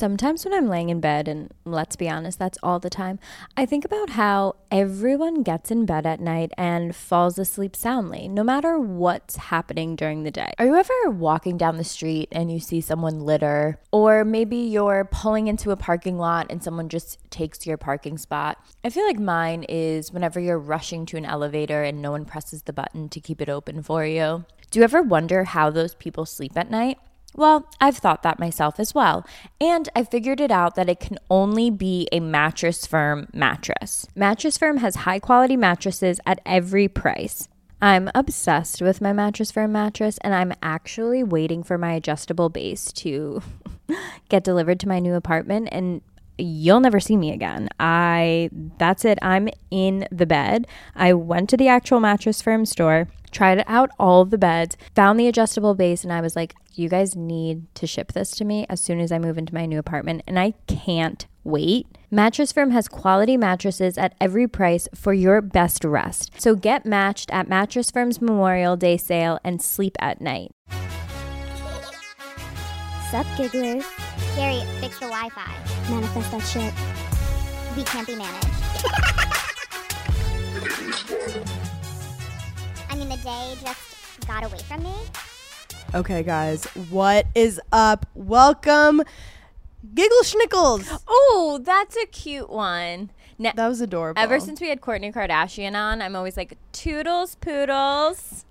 [0.00, 3.18] Sometimes when I'm laying in bed, and let's be honest, that's all the time,
[3.54, 8.42] I think about how everyone gets in bed at night and falls asleep soundly, no
[8.42, 10.54] matter what's happening during the day.
[10.58, 13.78] Are you ever walking down the street and you see someone litter?
[13.92, 18.56] Or maybe you're pulling into a parking lot and someone just takes your parking spot?
[18.82, 22.62] I feel like mine is whenever you're rushing to an elevator and no one presses
[22.62, 24.46] the button to keep it open for you.
[24.70, 26.96] Do you ever wonder how those people sleep at night?
[27.36, 29.24] Well, I've thought that myself as well.
[29.60, 34.06] And I figured it out that it can only be a Mattress Firm mattress.
[34.14, 37.48] Mattress Firm has high quality mattresses at every price.
[37.82, 42.92] I'm obsessed with my Mattress Firm mattress, and I'm actually waiting for my adjustable base
[42.94, 43.42] to
[44.28, 45.68] get delivered to my new apartment.
[45.72, 46.02] And
[46.42, 47.68] you'll never see me again.
[47.78, 49.18] I that's it.
[49.22, 50.66] I'm in the bed.
[50.94, 55.28] I went to the actual Mattress Firm store, tried out all the beds, found the
[55.28, 58.80] adjustable base and I was like, you guys need to ship this to me as
[58.80, 61.86] soon as I move into my new apartment and I can't wait.
[62.10, 66.40] Mattress Firm has quality mattresses at every price for your best rest.
[66.40, 70.50] So get matched at Mattress Firm's Memorial Day sale and sleep at night.
[73.10, 73.84] Sup, gigglers?
[74.36, 75.90] Gary, fix the Wi-Fi.
[75.90, 76.72] Manifest that shit.
[77.76, 78.46] We can't be managed.
[82.90, 84.94] I mean, the day just got away from me.
[85.94, 88.06] Okay, guys, what is up?
[88.14, 89.02] Welcome,
[89.94, 91.02] Giggle Schnickles.
[91.08, 93.10] Oh, that's a cute one.
[93.38, 94.20] Now, That was adorable.
[94.22, 98.44] ever since we had Kourtney Kardashian on, I'm always like, toodles, poodles.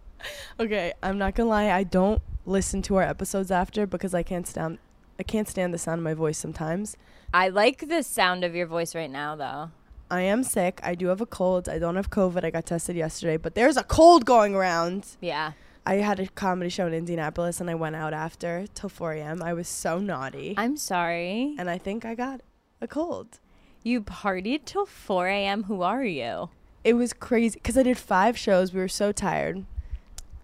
[0.59, 4.47] okay, I'm not gonna lie, I don't listen to our episodes after because I can't
[4.47, 4.80] stand.
[5.20, 6.95] I can't stand the sound of my voice sometimes.
[7.34, 9.72] I like the sound of your voice right now, though.
[10.09, 10.80] I am sick.
[10.81, 11.70] I do have a cold.
[11.70, 12.44] I don't have COVID.
[12.44, 15.06] I got tested yesterday, but there's a cold going around.
[15.22, 15.52] Yeah.
[15.86, 19.44] I had a comedy show in Indianapolis and I went out after till 4 a.m.
[19.44, 20.56] I was so naughty.
[20.58, 21.56] I'm sorry.
[21.59, 22.42] and I think I got
[22.81, 23.40] a cold.
[23.84, 25.64] You partied till 4 a.m.
[25.64, 26.50] Who are you?
[26.84, 28.73] It was crazy because I did five shows.
[28.73, 29.66] We were so tired.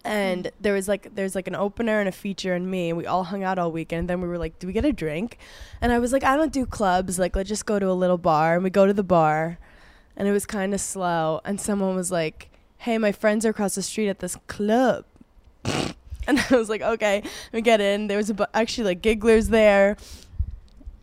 [0.05, 0.51] And mm.
[0.61, 3.23] there was like there's like an opener and a feature and me and we all
[3.23, 4.07] hung out all weekend.
[4.07, 5.37] Then we were like, "Do we get a drink?"
[5.81, 7.17] And I was like, "I don't do clubs.
[7.17, 9.57] Like, let's just go to a little bar." And we go to the bar,
[10.15, 11.41] and it was kind of slow.
[11.43, 15.05] And someone was like, "Hey, my friends are across the street at this club."
[15.65, 18.07] and I was like, "Okay." We get in.
[18.07, 19.97] There was a bu- actually like gigglers there.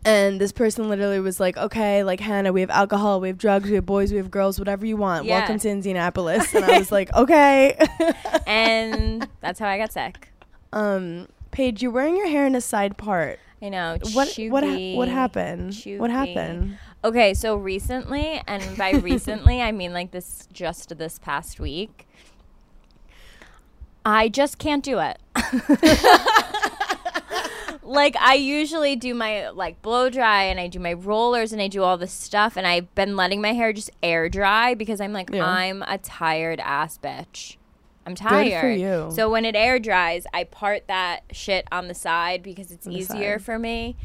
[0.04, 3.68] And this person literally was like, okay, like Hannah, we have alcohol, we have drugs,
[3.68, 5.26] we have boys, we have girls, whatever you want.
[5.26, 5.38] Yeah.
[5.38, 6.52] Welcome to Indianapolis.
[6.54, 7.76] And I was like, okay.
[8.46, 10.28] And that's how I got sick.
[10.72, 13.38] um, Paige, you're wearing your hair in a side part.
[13.60, 13.96] I know.
[14.12, 15.76] What what ha- what happened?
[15.98, 16.78] What happened?
[17.04, 22.08] Okay, so recently, and by recently, I mean like this just this past week,
[24.04, 25.18] I just can't do it.
[27.92, 31.68] Like I usually do my like blow dry and I do my rollers and I
[31.68, 35.12] do all this stuff and I've been letting my hair just air dry because I'm
[35.12, 35.44] like Yeah.
[35.46, 37.56] I'm a tired ass bitch.
[38.04, 38.80] I'm for tired.
[38.80, 39.10] you.
[39.14, 43.38] So when it air dries, I part that shit on the side because it's easier
[43.38, 43.44] side.
[43.44, 43.96] for me.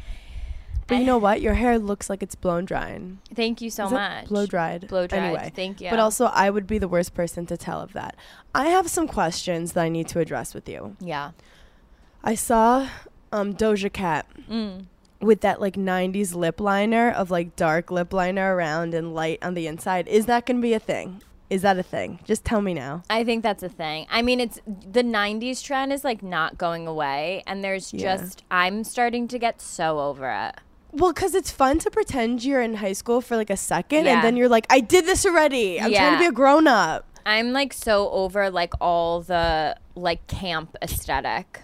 [0.86, 1.42] But you know what?
[1.42, 3.18] Your hair looks like it's blown drying.
[3.34, 4.26] Thank you so Is much.
[4.28, 4.88] Blow dried.
[4.88, 5.22] Blow dried.
[5.22, 5.52] Anyway.
[5.54, 5.90] Thank you.
[5.90, 8.16] But also, I would be the worst person to tell of that.
[8.54, 10.96] I have some questions that I need to address with you.
[11.00, 11.32] yeah.
[12.24, 12.88] I saw
[13.32, 14.86] um, Doja Cat Mm.
[15.20, 19.54] with that like 90s lip liner of like dark lip liner around and light on
[19.54, 20.06] the inside.
[20.08, 21.22] Is that going to be a thing?
[21.50, 22.18] Is that a thing?
[22.24, 23.02] Just tell me now.
[23.08, 24.06] I think that's a thing.
[24.10, 27.42] I mean, it's the 90s trend is like not going away.
[27.46, 28.16] And there's Yeah.
[28.18, 30.56] just, I'm starting to get so over it.
[30.92, 34.14] Well, because it's fun to pretend you're in high school for like a second Yeah.
[34.16, 35.80] and then you're like, I did this already.
[35.80, 37.06] I'm trying to be a grown up.
[37.26, 41.60] I'm like so over like all the like camp aesthetic.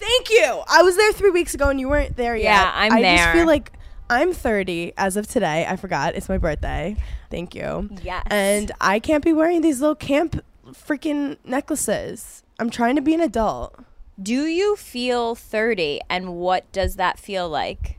[0.00, 0.62] Thank you.
[0.66, 2.44] I was there three weeks ago and you weren't there yet.
[2.44, 3.72] Yeah, I'm I just feel like
[4.08, 5.66] I'm 30 as of today.
[5.68, 6.14] I forgot.
[6.16, 6.96] It's my birthday.
[7.30, 7.90] Thank you.
[8.02, 8.26] Yes.
[8.30, 12.42] And I can't be wearing these little camp freaking necklaces.
[12.58, 13.78] I'm trying to be an adult.
[14.20, 17.98] Do you feel 30 and what does that feel like?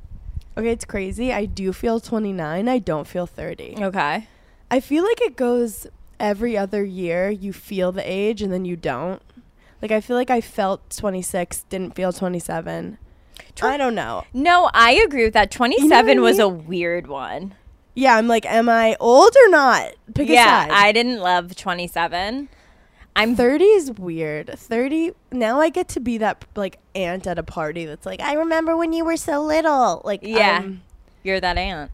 [0.57, 1.31] Okay, it's crazy.
[1.31, 2.67] I do feel 29.
[2.67, 3.75] I don't feel 30.
[3.79, 4.27] Okay.
[4.69, 5.87] I feel like it goes
[6.19, 7.29] every other year.
[7.29, 9.21] You feel the age and then you don't.
[9.81, 12.97] Like, I feel like I felt 26, didn't feel 27.
[13.61, 14.23] I don't know.
[14.33, 15.51] No, I agree with that.
[15.51, 16.67] 27 I was a mean?
[16.67, 17.55] weird one.
[17.95, 19.93] Yeah, I'm like, am I old or not?
[20.13, 20.71] Pick yeah, a.
[20.71, 22.47] I didn't love 27.
[23.15, 24.49] I'm 30 is weird.
[24.57, 28.33] 30, now I get to be that, like, aunt at a party that's like, I
[28.35, 30.01] remember when you were so little.
[30.05, 30.59] Like, Yeah.
[30.59, 30.81] um,
[31.23, 31.91] you're that aunt.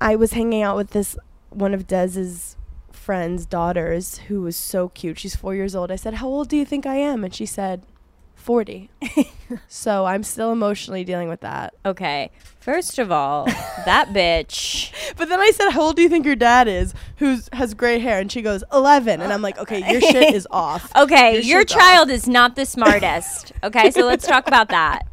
[0.00, 1.16] I was hanging out with this
[1.48, 2.56] one of Des's
[3.08, 5.18] friends' daughters who was so cute.
[5.18, 5.90] She's four years old.
[5.90, 7.24] I said, How old do you think I am?
[7.24, 7.80] And she said,
[8.34, 8.90] 40.
[9.66, 11.72] so I'm still emotionally dealing with that.
[11.86, 12.30] Okay.
[12.60, 13.46] First of all,
[13.86, 14.92] that bitch.
[15.16, 17.98] But then I said, "How old do you think your dad is?" Who's has gray
[17.98, 21.42] hair, and she goes, "11." And I'm like, "Okay, your shit is off." Okay, Your
[21.42, 21.80] your shit's off.
[21.80, 23.52] child is not the smartest.
[23.64, 25.06] Okay, so let's talk about that.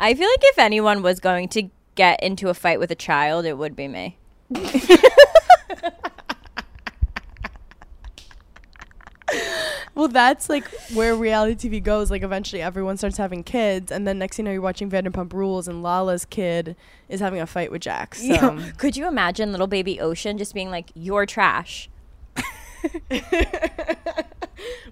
[0.00, 3.44] I feel like if anyone was going to get into a fight with a child,
[3.44, 4.16] it would be me.
[9.94, 12.10] Well, that's like where reality TV goes.
[12.10, 15.34] Like eventually, everyone starts having kids, and then next thing you know, you're watching Vanderpump
[15.34, 16.76] Rules, and Lala's kid
[17.10, 18.26] is having a fight with Jax.
[18.26, 18.58] So.
[18.78, 21.90] Could you imagine little baby Ocean just being like, "You're trash"?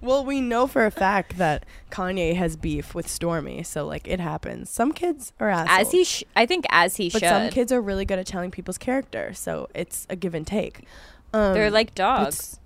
[0.01, 4.21] well, we know for a fact that Kanye has beef with Stormi, so like it
[4.21, 4.69] happens.
[4.69, 5.87] Some kids are assholes.
[5.87, 7.29] As he, sh- I think, as he but should.
[7.29, 10.85] some kids are really good at telling people's character, so it's a give and take.
[11.33, 12.60] Um, They're like dogs.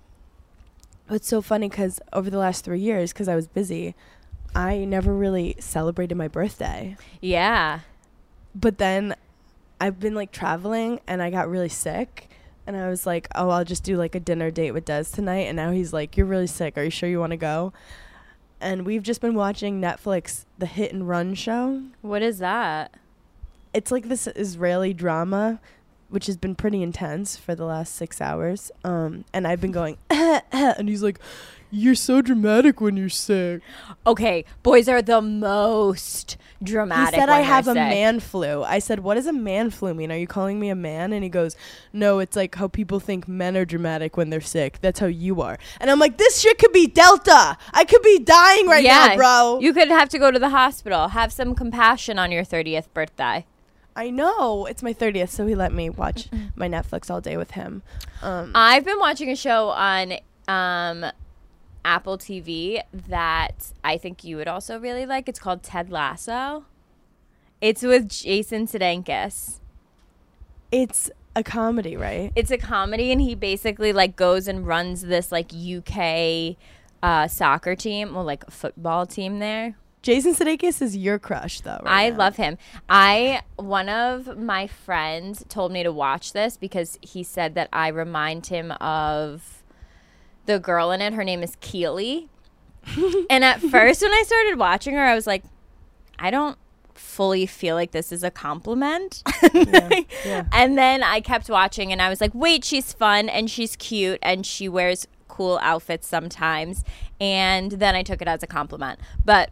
[1.09, 3.95] It's, so funny because over the last three years, because I was busy,
[4.55, 6.97] I never really celebrated my birthday.
[7.21, 7.81] Yeah.
[8.53, 9.15] But then
[9.79, 12.29] I've been like traveling and I got really sick.
[12.67, 15.47] And I was like, oh, I'll just do like a dinner date with Des tonight.
[15.47, 16.77] And now he's like, you're really sick.
[16.77, 17.73] Are you sure you want to go?
[18.59, 21.83] And we've just been watching Netflix, the Hit and Run show.
[22.01, 22.95] What is that?
[23.73, 25.59] It's like this Israeli drama,
[26.09, 28.71] which has been pretty intense for the last six hours.
[28.83, 31.19] Um, and I've been going, and he's like,
[31.71, 33.61] you're so dramatic when you're sick.
[34.07, 37.15] Okay, boys are the most dramatic.
[37.15, 38.63] he said I have they're a man flu.
[38.63, 40.11] I said, "What does a man flu mean?
[40.11, 41.55] Are you calling me a man?" And he goes,
[41.91, 44.79] "No, it's like how people think men are dramatic when they're sick.
[44.81, 47.57] That's how you are." And I'm like, "This shit could be Delta.
[47.73, 51.09] I could be dying right now, bro." You could have to go to the hospital.
[51.09, 53.45] Have some compassion on your 30th birthday.
[53.95, 57.51] I know it's my 30th, so he let me watch my Netflix all day with
[57.51, 57.81] him.
[58.21, 60.15] Um, I've been watching a show on
[60.47, 61.05] um,
[61.85, 65.29] Apple TV that I think you would also really like.
[65.29, 66.65] It's called Ted Lasso.
[67.61, 69.59] It's with Jason Sudeikis.
[70.71, 72.31] it's a comedy, right?
[72.35, 76.55] It's a comedy, and he basically like goes and runs this like UK
[77.03, 79.75] uh, soccer team, well, like football team there.
[80.05, 81.81] Jason Sudeikis is your crush, though.
[81.83, 82.17] Right I now.
[82.17, 82.59] love him.
[82.87, 87.87] I one of my friends told me to watch this because he said that I
[87.87, 89.63] remind him of
[90.45, 91.13] the girl in it.
[91.13, 92.29] Her name is Keely.
[93.31, 95.43] and at first when I started watching her, I was like,
[96.19, 96.59] I don't
[96.93, 99.23] fully feel like this is a compliment.
[99.55, 100.45] yeah.
[100.51, 104.19] And then I kept watching and I was like, wait, she's fun and she's cute
[104.21, 106.83] and she wears cool outfits sometimes.
[107.19, 108.99] And then I took it as a compliment.
[109.25, 109.49] But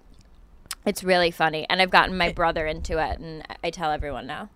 [0.85, 1.65] it's really funny.
[1.69, 4.49] And I've gotten my brother into it and I tell everyone now.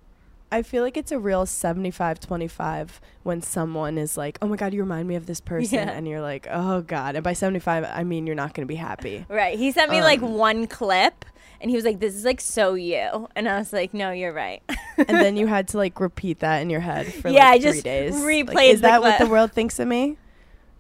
[0.50, 4.74] I feel like it's a real 75 25 when someone is like, oh my God,
[4.74, 5.76] you remind me of this person.
[5.88, 5.92] Yeah.
[5.92, 7.16] And you're like, oh God.
[7.16, 9.26] And by 75, I mean, you're not going to be happy.
[9.28, 9.58] Right.
[9.60, 11.26] He sent me like Um, one clip
[11.60, 13.28] and he was like, this is like so you.
[13.36, 14.62] And I was like, no, you're right.
[14.98, 17.72] and then you had to like repeat that in your head for Yeah, like three
[17.72, 18.16] just days.
[18.24, 20.18] Like, is that what the world thinks of me?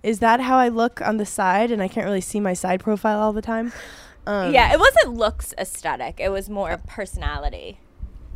[0.01, 2.79] Is that how I look on the side and I can't really see my side
[2.79, 3.73] profile all the time?
[4.27, 7.79] Um, yeah, it wasn't looks aesthetic, it was more personality.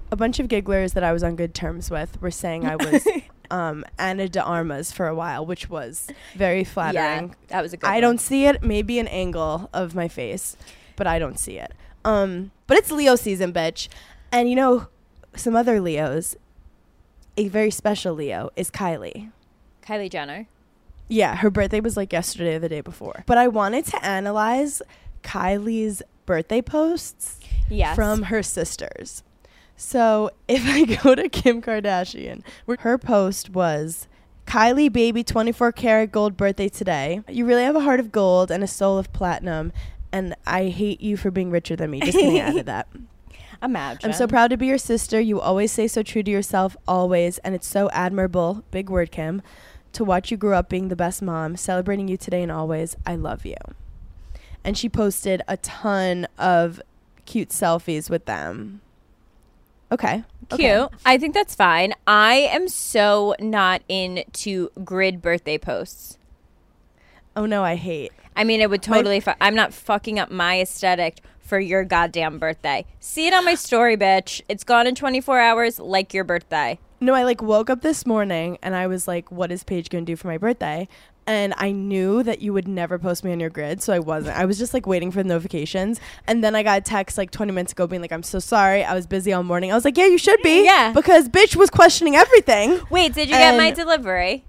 [0.10, 3.06] A bunch of gigglers that I was on good terms with were saying I was
[3.52, 7.30] um, Ana de Armas for a while, which was very flattering.
[7.30, 8.02] Yeah, that was a good I one.
[8.02, 8.64] don't see it.
[8.64, 10.56] Maybe an angle of my face,
[10.96, 11.74] but I don't see it.
[12.06, 13.90] Um, but it's Leo season, bitch.
[14.32, 14.88] And you know,
[15.36, 16.36] some other Leos,
[17.38, 19.32] a very special Leo is Kylie.
[19.86, 20.48] Kylie Jenner.
[21.10, 23.24] Yeah, her birthday was like yesterday or the day before.
[23.28, 24.82] But I wanted to analyze
[25.24, 27.96] Kylie's birthday posts Yes.
[27.96, 29.24] from her sisters.
[29.78, 32.44] So if I go to Kim Kardashian,
[32.80, 34.08] her post was
[34.46, 37.22] Kylie baby 24 karat gold birthday today.
[37.30, 39.72] You really have a heart of gold and a soul of platinum.
[40.12, 42.02] And I hate you for being richer than me.
[42.02, 42.88] Just kidding, I added that.
[43.64, 44.00] Imagine.
[44.12, 45.22] I'm so proud to be your sister.
[45.22, 47.38] You always say so true to yourself, always.
[47.40, 49.42] And it's so admirable, big word, Kim,
[49.94, 52.98] to watch you grow up being the best mom, celebrating you today and always.
[53.06, 53.56] I love you.
[54.64, 56.82] And she posted a ton of
[57.26, 58.82] cute selfies with them.
[59.92, 60.24] Okay.
[60.50, 60.62] Cute.
[60.62, 60.96] okay.
[61.06, 61.94] I think that's fine.
[62.08, 66.18] I am so not into grid birthday posts.
[67.36, 68.12] Oh no, I hate.
[68.36, 69.20] I mean, it would totally.
[69.20, 72.86] Fu- I'm not fucking up my aesthetic for your goddamn birthday.
[73.00, 74.42] See it on my story, bitch.
[74.48, 76.80] It's gone in 24 hours, like your birthday.
[77.02, 80.06] No, I like woke up this morning and I was like, what is Paige going
[80.06, 80.88] to do for my birthday?
[81.28, 84.36] And I knew that you would never post me on your grid, so I wasn't.
[84.38, 86.00] I was just like waiting for the notifications.
[86.28, 88.84] And then I got a text like 20 minutes ago being like, I'm so sorry.
[88.84, 89.72] I was busy all morning.
[89.72, 90.66] I was like, yeah, you should be.
[90.66, 90.94] Yeah.
[90.94, 92.82] Because bitch was questioning everything.
[92.90, 94.46] Wait, did you get my delivery?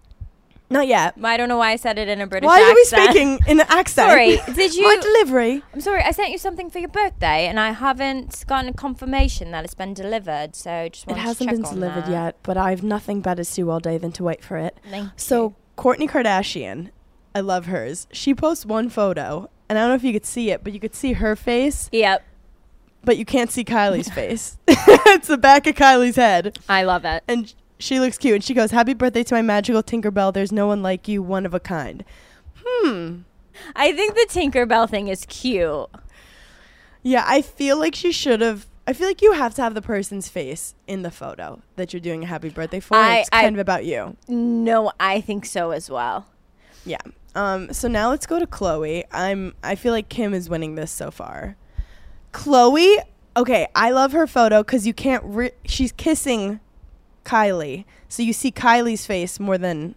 [0.71, 1.15] Not yet.
[1.23, 3.61] I don't know why I said it in a British Why are we speaking in
[3.61, 4.09] an accent?
[4.09, 5.63] Sorry, did you- My delivery.
[5.75, 9.51] I'm sorry, I sent you something for your birthday, and I haven't gotten a confirmation
[9.51, 10.57] that it's been delivered.
[10.57, 12.11] So just It hasn't been delivered that.
[12.11, 14.79] yet, but I have nothing better to do all day than to wait for it.
[14.91, 15.57] Thank So you.
[15.83, 16.91] Kourtney Kardashian,
[17.35, 18.07] I love hers.
[18.13, 20.79] She posts one photo, and I don't know if you could see it, but you
[20.79, 22.23] could see her face, Yep,
[23.05, 24.59] but you can't see Kylie's face.
[24.69, 27.25] it's the back of Kylie's head, I love it.
[27.27, 28.35] and she looks cute.
[28.37, 30.33] And she goes, "Happy birthday to my magical Tinkerbell.
[30.33, 32.05] There's no one like you, one of a kind."
[32.65, 33.23] Hmm.
[33.75, 35.89] I think the Tinkerbell thing is cute.
[37.03, 38.67] Yeah, I feel like she should have.
[38.87, 42.01] I feel like you have to have the person's face in the photo that you're
[42.01, 42.97] doing a happy birthday for.
[42.97, 44.17] I- it's I- kind of about you.
[44.29, 46.27] No, I think so as well.
[46.85, 46.99] Yeah.
[47.35, 47.73] Um.
[47.73, 49.05] So now let's go to Khloé.
[49.13, 49.55] I'm.
[49.63, 51.57] I feel like Kim is winning this so far.
[52.33, 52.99] Khloé.
[53.37, 55.23] Okay, I love her photo because you can't.
[55.25, 56.61] Re- she's kissing
[57.25, 59.95] Kylie, so you see Kylie's face more than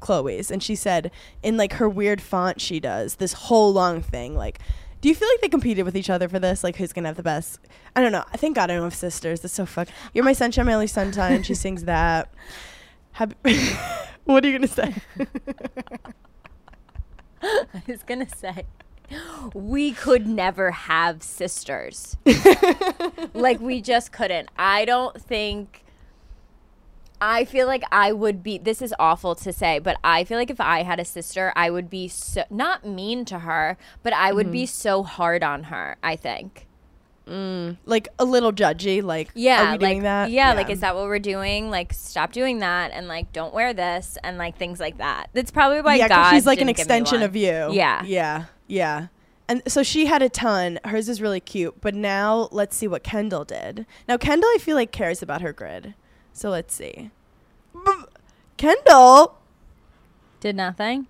[0.00, 0.50] Khloé's.
[0.50, 1.10] And she said
[1.42, 4.34] in like her weird font, she does this whole long thing.
[4.34, 4.58] Like,
[5.02, 6.62] do you feel like they competed with each other for this?
[6.62, 7.58] Like, who's gonna have the best?
[7.96, 8.24] I don't know.
[8.32, 9.40] I thank God I don't have sisters.
[9.40, 9.88] That's so fuck.
[10.14, 11.42] You're my sunshine, my only sunshine.
[11.42, 12.32] she sings that.
[13.10, 13.34] Happy.
[14.24, 14.94] what are you gonna say?
[17.42, 18.64] I was gonna say,
[19.54, 22.16] we could never have sisters.
[23.34, 24.50] like we just couldn't.
[24.56, 25.81] I don't think.
[27.24, 28.58] I feel like I would be.
[28.58, 31.70] This is awful to say, but I feel like if I had a sister, I
[31.70, 34.72] would be so not mean to her, but I would be mm-hmm.
[34.72, 35.96] so hard on her.
[36.02, 36.66] I think.
[37.24, 37.76] Mm.
[37.84, 39.00] like a little judgy.
[39.00, 40.32] Like, Yeah, are we like doing that?
[40.32, 41.70] yeah, like is that what we're doing?
[41.70, 45.30] Like stop doing that, and like don't wear this, and like things like that.
[45.32, 46.30] That's probably why yeah, God.
[46.32, 47.72] she's like an extension of you.
[47.72, 48.02] Yeah.
[48.04, 49.06] yeah, yeah.
[49.48, 50.80] And so she had a ton.
[50.84, 51.80] Hers is really cute.
[51.80, 53.86] But now let's see what Kendall did.
[54.08, 55.94] Now Kendall, I feel like cares about her grid.
[56.32, 57.10] So let's see.
[58.56, 59.38] Kendall,
[60.40, 61.06] Did nothing.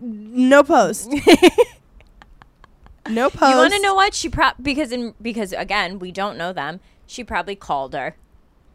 [0.00, 1.10] no post.
[3.08, 3.50] no post.
[3.50, 6.80] You want to know what she pro because in because again we don't know them.
[7.06, 8.16] She probably called her.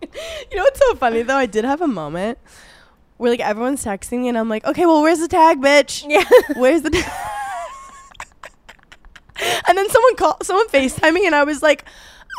[0.52, 1.38] You know what's so funny though?
[1.38, 2.38] I did have a moment
[3.18, 6.06] where like everyone's texting me and I'm like, okay, well, where's the tag, bitch?
[6.08, 6.24] Yeah.
[6.60, 6.90] Where's the?
[6.90, 7.12] tag?
[9.68, 11.86] and then someone called, someone Facetime me, and I was like,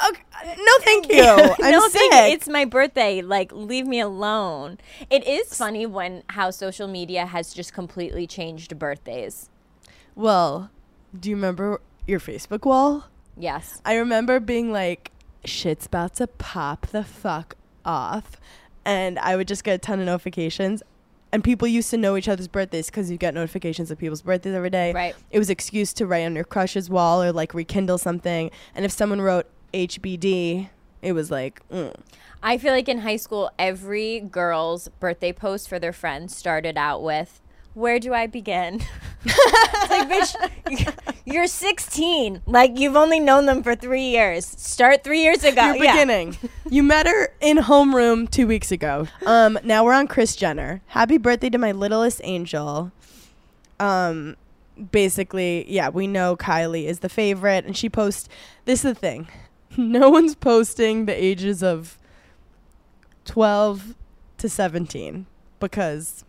[0.09, 0.23] okay,
[0.59, 1.23] no, thank you.
[1.63, 2.11] I'm no, sick.
[2.11, 3.23] thank- it's my birthday.
[3.23, 4.79] Like, leave me alone.
[5.11, 9.49] It is funny when how social media has just completely changed birthdays.
[10.15, 10.71] well,
[11.19, 13.05] do you remember your Facebook wall?
[13.37, 13.81] Yes.
[13.85, 15.13] I remember being like,
[15.45, 18.37] shit's about to pop the fuck off.
[18.85, 20.83] And I would just get a ton of notifications.
[21.33, 24.55] And people used to know each other's birthdays because you get notifications of people's birthdays
[24.55, 24.93] every day.
[24.93, 25.15] Right.
[25.31, 28.51] It was excuse to write on your crush's wall or like rekindle something.
[28.75, 30.69] And if someone wrote HBD,
[31.03, 31.93] it was like, mm.
[32.43, 37.03] I feel like in high school, every girl's birthday post for their friends started out
[37.03, 37.41] with,
[37.75, 38.81] "Where do I begin?"
[39.25, 42.43] it's like, bitch, you're 16.
[42.47, 44.45] Like you've only known them for three years.
[44.47, 45.67] Start three years ago.
[45.73, 45.93] You're Yeah.
[45.93, 46.37] beginning.
[46.71, 49.09] you met her in homeroom two weeks ago.
[49.27, 50.83] Um, now we're on Kris Jenner.
[50.89, 52.93] Happy birthday to my littlest angel.
[53.81, 54.37] Um,
[54.93, 58.29] basically, yeah, we know Kylie is the favorite, and she posts.
[58.67, 59.29] This is the thing.
[59.79, 61.99] No one's posting the ages of
[63.25, 63.95] twelve
[64.39, 65.27] to seventeen
[65.61, 66.25] because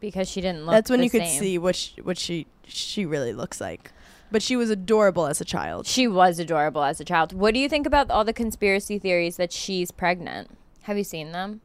[0.00, 0.72] because she didn't look.
[0.72, 1.40] that's when you could same.
[1.40, 3.92] see what she, what she she really looks like.
[4.30, 5.86] But she was adorable as a child.
[5.86, 7.32] She was adorable as a child.
[7.32, 10.50] What do you think about all the conspiracy theories that she's pregnant?
[10.82, 11.60] Have you seen them?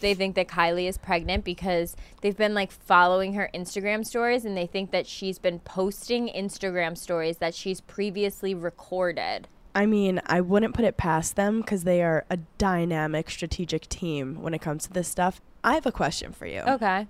[0.00, 4.56] They think that Kylie is pregnant because they've been like following her Instagram stories and
[4.56, 9.46] they think that she's been posting Instagram stories that she's previously recorded.
[9.74, 14.40] I mean, I wouldn't put it past them because they are a dynamic, strategic team
[14.40, 15.40] when it comes to this stuff.
[15.64, 16.60] I have a question for you.
[16.60, 17.08] Okay.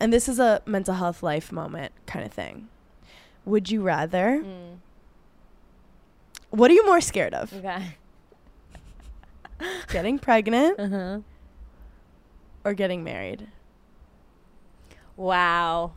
[0.00, 2.68] And this is a mental health life moment kind of thing.
[3.44, 4.42] Would you rather?
[4.44, 4.76] Mm.
[6.50, 7.52] What are you more scared of?
[7.52, 7.96] Okay.
[9.92, 11.18] Getting pregnant Uh-huh.
[12.64, 13.46] or getting married?
[15.16, 15.92] Wow.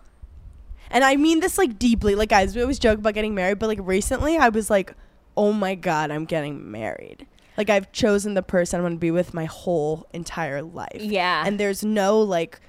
[0.91, 2.15] And I mean this like deeply.
[2.15, 4.93] Like, guys, we always joke about getting married, but like recently I was like,
[5.39, 7.25] oh my God, I'm getting married.
[7.57, 10.97] Like, I've chosen the person I'm going to be with my whole entire life.
[10.99, 11.43] Yeah.
[11.45, 12.59] and there's no like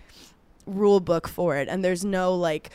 [0.67, 2.71] rule book for it and there's no like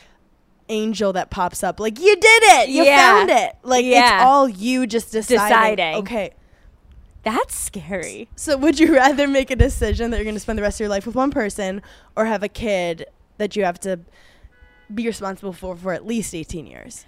[0.68, 2.96] angel that pops up like you did it you Yeah.
[3.12, 4.16] found it like Yeah.
[4.16, 5.48] it's all you just deciding.
[5.76, 5.94] Deciding.
[6.02, 6.30] okay
[7.22, 8.28] That's scary.
[8.36, 10.80] so would you rather make a decision that you're going to spend the rest of
[10.80, 11.80] your life with one person
[12.16, 13.06] or have a kid
[13.38, 14.00] that you have to
[14.92, 17.06] be responsible for for at least 18 years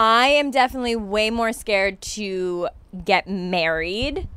[0.00, 2.68] I am definitely way more scared to
[3.04, 4.28] get married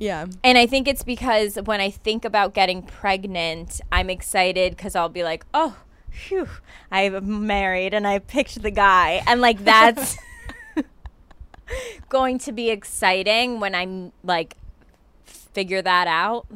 [0.00, 4.96] yeah And I think it's because when I think about getting pregnant, I'm excited because
[4.96, 5.76] I'll be like, oh,
[6.10, 6.48] phew,
[6.90, 9.22] I'm married and I picked the guy.
[9.26, 10.16] And like that's
[12.08, 14.56] going to be exciting when I'm like
[15.26, 16.46] figure that out.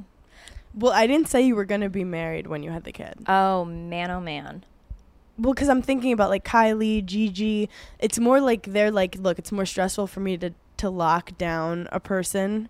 [0.75, 3.25] Well, I didn't say you were gonna be married when you had the kid.
[3.29, 4.65] Oh man, oh man.
[5.39, 7.69] Well, because I'm thinking about like Kylie, Gigi.
[7.99, 11.89] It's more like they're like, look, it's more stressful for me to to lock down
[11.93, 12.69] a person,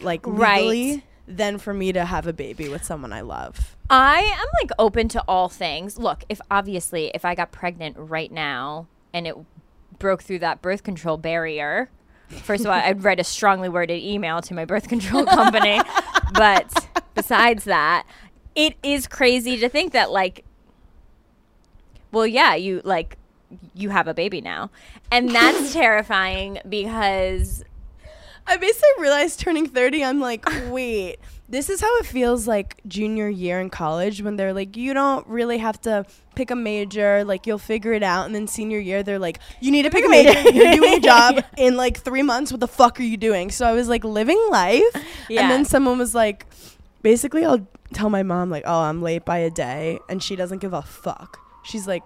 [0.00, 1.02] like Right.
[1.26, 3.76] than for me to have a baby with someone I love.
[3.88, 5.98] I am like open to all things.
[5.98, 9.36] Look, if obviously if I got pregnant right now and it
[9.98, 11.90] broke through that birth control barrier,
[12.42, 15.80] first of all, I'd write a strongly worded email to my birth control company.
[16.34, 18.06] but besides that,
[18.54, 20.44] it is crazy to think that like
[22.12, 23.16] well, yeah, you like
[23.74, 24.70] you have a baby now.
[25.10, 27.64] And that's terrifying because
[28.46, 33.28] I basically realized turning 30, I'm like, wait, this is how it feels like junior
[33.28, 37.46] year in college when they're like, you don't really have to pick a major, like
[37.46, 38.26] you'll figure it out.
[38.26, 40.40] And then senior year, they're like, you need to pick a major.
[40.52, 42.52] You're doing a job in like three months.
[42.52, 43.50] What the fuck are you doing?
[43.50, 44.82] So I was like living life.
[45.28, 45.42] Yeah.
[45.42, 46.46] And then someone was like,
[47.02, 49.98] basically, I'll tell my mom, like, oh, I'm late by a day.
[50.08, 51.40] And she doesn't give a fuck.
[51.62, 52.02] She's like,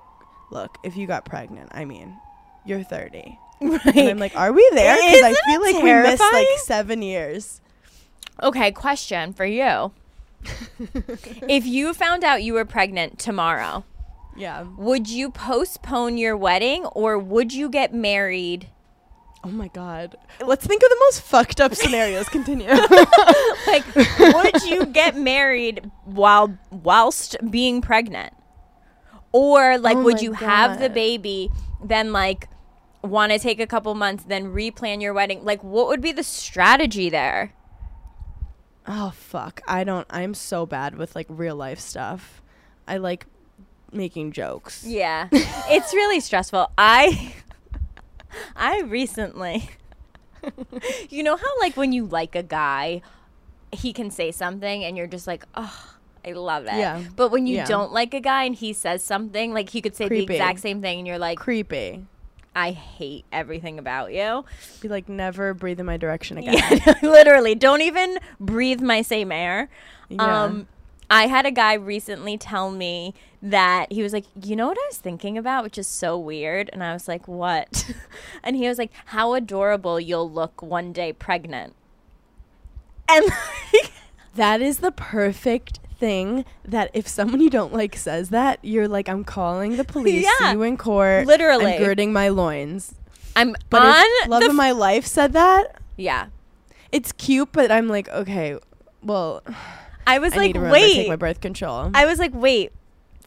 [0.51, 2.17] look, if you got pregnant, I mean,
[2.65, 3.39] you're 30.
[3.61, 4.97] And I'm like, are we there?
[4.97, 7.61] Because I feel like we missed like seven years.
[8.43, 9.93] Okay, question for you.
[11.49, 13.85] if you found out you were pregnant tomorrow,
[14.37, 14.67] Yeah.
[14.77, 18.69] would you postpone your wedding or would you get married?
[19.45, 20.17] Oh my god.
[20.45, 22.29] Let's think of the most fucked up scenarios.
[22.29, 22.69] Continue.
[23.67, 28.33] Like, would you get married while whilst being pregnant?
[29.35, 31.51] Or like Oh would you have the baby
[31.83, 32.49] then like
[33.03, 35.45] want to take a couple months then replan your wedding?
[35.45, 37.53] Like what would be the strategy there?
[38.87, 39.61] oh fuck.
[39.67, 40.07] I don't.
[40.09, 42.43] I'm so bad with like real life stuff.
[42.87, 43.27] I like
[43.91, 44.85] making jokes.
[44.87, 45.29] Yeah.
[45.33, 46.71] it's really stressful.
[46.79, 47.35] I
[48.57, 49.69] I recently
[51.11, 53.03] You know how like when you like a guy,
[53.73, 55.94] he can say something and you're just like, "Oh,
[56.27, 57.03] I love it." Yeah.
[57.17, 57.65] But when you Yeah.
[57.67, 60.27] don't like a guy and he says something, like he could say Creepy.
[60.27, 62.05] the exact same thing and you're like, Creepy.
[62.57, 64.45] "I hate everything about you."
[64.81, 66.55] Be like, never breathe in my direction again.
[66.87, 67.55] Yeah, literally.
[67.55, 69.69] Don't even breathe my same air.
[70.09, 70.45] Yeah.
[70.45, 70.69] Um,
[71.11, 74.87] I had a guy recently tell me that he was like, you know what I
[74.89, 76.71] was thinking about, which is so weird.
[76.73, 77.93] And I was like, what?
[78.43, 81.75] and he was like, how adorable you'll look one day pregnant.
[83.09, 83.27] And
[83.73, 83.93] like,
[84.35, 89.09] That is the perfect thing that if someone you don't like says that, you're like,
[89.09, 90.51] I'm calling the police, Yeah.
[90.51, 91.27] see you in court.
[91.27, 91.75] Literally.
[91.75, 92.95] I'm girding my loins.
[93.37, 96.27] I'm But on love of my life said that, yeah.
[96.93, 98.59] it's cute, but I'm like, okay,
[99.03, 99.43] well,
[100.07, 101.09] I was I like, need to remember take wait.
[101.09, 101.91] my birth control.
[101.95, 102.73] I was like, wait.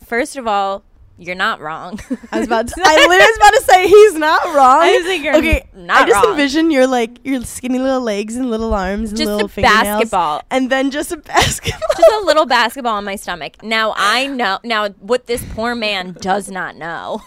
[0.05, 0.83] First of all,
[1.17, 1.99] you're not wrong.
[2.31, 4.81] I was about to, I literally was about to say he's not wrong.
[4.83, 6.33] I was like, you're okay, not I just wrong.
[6.33, 9.83] envision your like your skinny little legs and little arms and Just little a fingernails,
[9.83, 10.41] basketball.
[10.51, 11.79] and then just a basketball.
[11.97, 13.61] just a little basketball on my stomach.
[13.63, 14.59] Now I know.
[14.63, 17.21] Now what this poor man does not know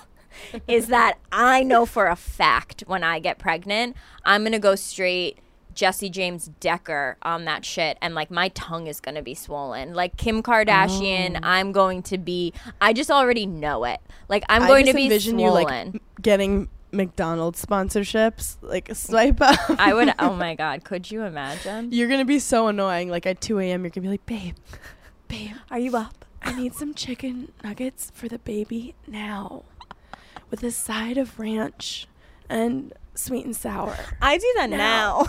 [0.67, 5.39] is that I know for a fact when I get pregnant, I'm gonna go straight
[5.81, 9.95] Jessie James Decker on that shit, and like my tongue is gonna be swollen.
[9.95, 11.41] Like Kim Kardashian, Oh.
[11.43, 12.53] I'm going to be.
[12.83, 13.99] I just already know it.
[14.29, 15.87] Like I'm I going to be envision swollen.
[15.87, 19.59] you like getting McDonald's sponsorships, like swipe up.
[19.81, 20.13] I would.
[20.19, 21.91] Oh my god, could you imagine?
[21.93, 23.09] You're gonna be so annoying.
[23.09, 24.57] Like at 2 a.m., you're gonna be like, babe,
[25.29, 26.27] babe, Are you up?
[26.43, 29.65] I need some chicken nuggets for the baby now,
[30.51, 32.07] with a side of ranch
[32.51, 33.97] and sweet and sour.
[34.21, 35.27] I do that now.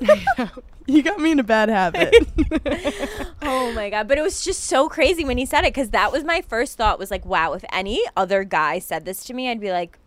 [0.86, 2.14] you got me in a bad habit.
[3.42, 4.06] Oh my god!
[4.08, 6.76] But it was just so crazy when he said it because that was my first
[6.76, 6.98] thought.
[6.98, 9.98] Was like, wow, if any other guy said this to me, I'd be like,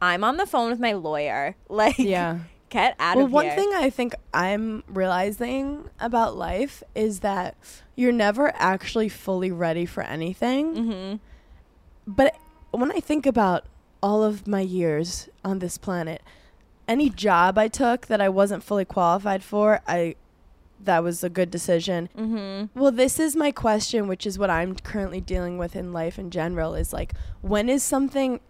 [0.00, 1.54] I'm on the phone with my lawyer.
[1.68, 2.40] Like, yeah.
[2.70, 7.56] get out Well, of one thing I think I'm realizing about life is that
[7.96, 10.74] you're never actually fully ready for anything.
[10.74, 11.16] Mm-hmm.
[12.06, 12.36] But
[12.70, 13.64] when I think about
[14.02, 16.22] all of my years on this planet,
[16.88, 20.16] any job I took that I wasn't fully qualified for, I
[20.80, 22.08] that was a good decision.
[22.16, 22.78] Mm-hmm.
[22.78, 26.30] Well, this is my question, which is what I'm currently dealing with in life in
[26.30, 28.40] general is like when is something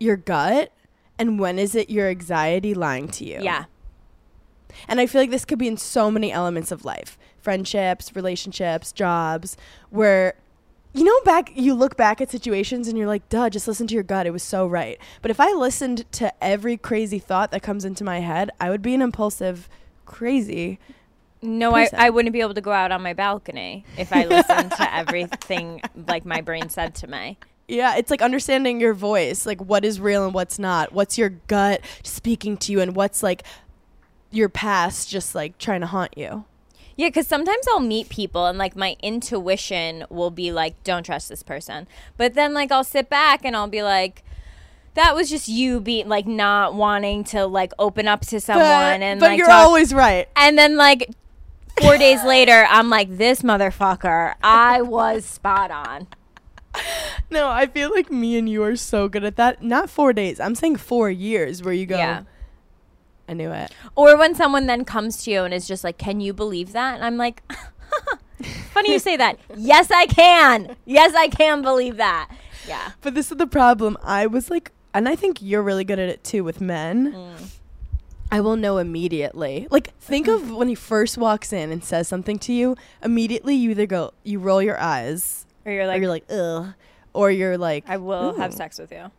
[0.00, 0.72] your gut
[1.18, 3.40] and when is it your anxiety lying to you?
[3.42, 3.64] Yeah.
[4.88, 8.92] And I feel like this could be in so many elements of life friendships, relationships,
[8.92, 9.56] jobs,
[9.90, 10.34] where,
[10.94, 13.94] you know, back, you look back at situations and you're like, duh, just listen to
[13.94, 14.26] your gut.
[14.26, 14.98] It was so right.
[15.22, 18.82] But if I listened to every crazy thought that comes into my head, I would
[18.82, 19.68] be an impulsive,
[20.04, 20.78] crazy.
[21.40, 21.88] No, I.
[21.96, 25.80] I wouldn't be able to go out on my balcony if I listened to everything
[26.06, 27.38] like my brain said to me.
[27.68, 30.92] Yeah, it's like understanding your voice, like what is real and what's not.
[30.92, 33.44] What's your gut speaking to you, and what's like
[34.30, 36.44] your past just like trying to haunt you.
[36.96, 41.28] Yeah, because sometimes I'll meet people and like my intuition will be like, don't trust
[41.28, 41.86] this person.
[42.16, 44.24] But then like I'll sit back and I'll be like,
[44.94, 49.02] that was just you being like not wanting to like open up to someone but,
[49.02, 50.28] and but like you're talk- always right.
[50.36, 51.10] and then like
[51.80, 56.08] four days later I'm like, this motherfucker, I was spot on.
[57.30, 59.62] No, I feel like me and you are so good at that.
[59.62, 60.40] Not four days.
[60.40, 61.96] I'm saying four years where you go.
[61.96, 62.22] Yeah.
[63.28, 63.72] I knew it.
[63.94, 66.96] Or when someone then comes to you and is just like, Can you believe that?
[66.96, 67.42] And I'm like,
[68.72, 69.38] Funny you say that.
[69.56, 70.76] Yes, I can.
[70.84, 72.30] Yes, I can believe that.
[72.66, 72.92] Yeah.
[73.00, 73.96] But this is the problem.
[74.02, 77.12] I was like, and I think you're really good at it too with men.
[77.12, 77.58] Mm.
[78.30, 79.68] I will know immediately.
[79.70, 82.76] Like, think of when he first walks in and says something to you.
[83.02, 86.72] Immediately, you either go, you roll your eyes, Or you're or like, you're like, ugh,
[87.12, 89.10] or you're like, I will have sex with you.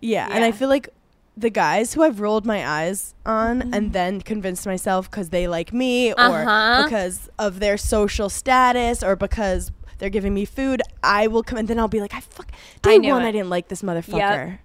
[0.00, 0.88] Yeah, and I feel like
[1.36, 3.74] the guys who I've rolled my eyes on Mm-hmm.
[3.74, 6.84] and then convinced myself because they like me or Uh-huh.
[6.84, 11.66] because of their social status or because they're giving me food, I will come and
[11.68, 12.50] then I'll be like, I fuck,
[12.84, 13.28] I day knew one, it.
[13.28, 14.58] I didn't like this motherfucker.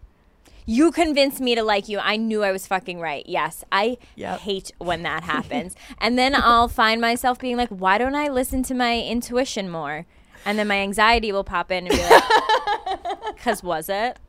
[0.65, 1.97] You convinced me to like you.
[1.97, 3.25] I knew I was fucking right.
[3.27, 3.63] Yes.
[3.71, 4.39] I Yep.
[4.41, 5.75] hate when that happens.
[5.99, 10.05] and then I'll find myself being like, why don't I listen to my intuition more?
[10.45, 12.23] And then my anxiety will pop in and be like,
[13.35, 14.19] because was it?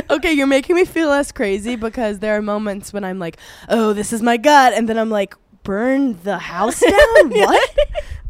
[0.10, 3.36] okay, you're making me feel less crazy because there are moments when I'm like,
[3.68, 7.30] oh, this is my gut, and then I'm like, burn the house down?
[7.30, 7.78] what?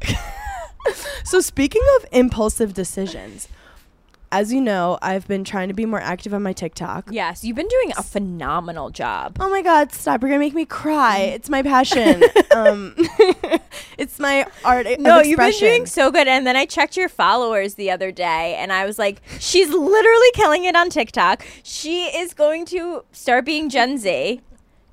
[1.24, 3.48] so, speaking of impulsive decisions,
[4.34, 7.08] as you know, I've been trying to be more active on my TikTok.
[7.10, 7.44] Yes.
[7.44, 9.36] You've been doing a phenomenal job.
[9.38, 10.20] Oh my God, stop.
[10.22, 11.18] You're going to make me cry.
[11.18, 12.22] It's my passion.
[12.50, 12.94] um,
[13.98, 14.86] it's my art.
[14.86, 16.26] of No, you've been doing so good.
[16.26, 20.30] And then I checked your followers the other day and I was like, she's literally
[20.34, 21.44] killing it on TikTok.
[21.62, 24.40] She is going to start being Gen Z.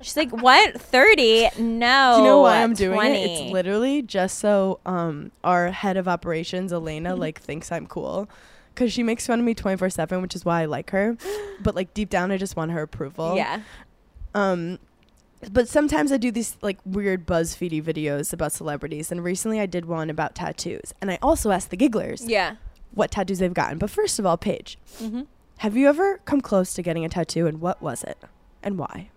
[0.00, 0.80] She's like, what?
[0.80, 1.48] 30?
[1.58, 2.14] No.
[2.16, 3.10] Do you know why I'm doing 20.
[3.16, 3.30] it?
[3.44, 7.20] It's literally just so um, our head of operations, Elena, Mm-hmm.
[7.20, 8.28] like thinks I'm cool.
[8.74, 11.16] Because she makes fun of me 24 7, which is why I like her.
[11.60, 13.36] But like deep down, I just want her approval.
[13.36, 13.60] Yeah.
[14.34, 14.80] Um,
[15.50, 19.12] but sometimes I do these like weird BuzzFeedy videos about celebrities.
[19.12, 20.92] And recently I did one about tattoos.
[21.00, 22.56] And I also asked the gigglers Yeah.
[22.94, 23.78] what tattoos they've gotten.
[23.78, 25.22] But first of all, Paige, Mm-hmm.
[25.58, 28.18] have you ever come close to getting a tattoo and what was it
[28.62, 29.10] and why?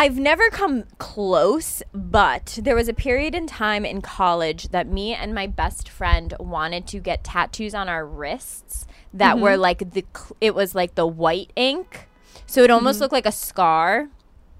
[0.00, 5.12] I've never come close, but there was a period in time in college that me
[5.12, 9.42] and my best friend wanted to get tattoos on our wrists that mm-hmm.
[9.42, 12.06] were like the cl- it was like the white ink.
[12.46, 13.02] So it almost mm-hmm.
[13.02, 14.08] looked like a scar.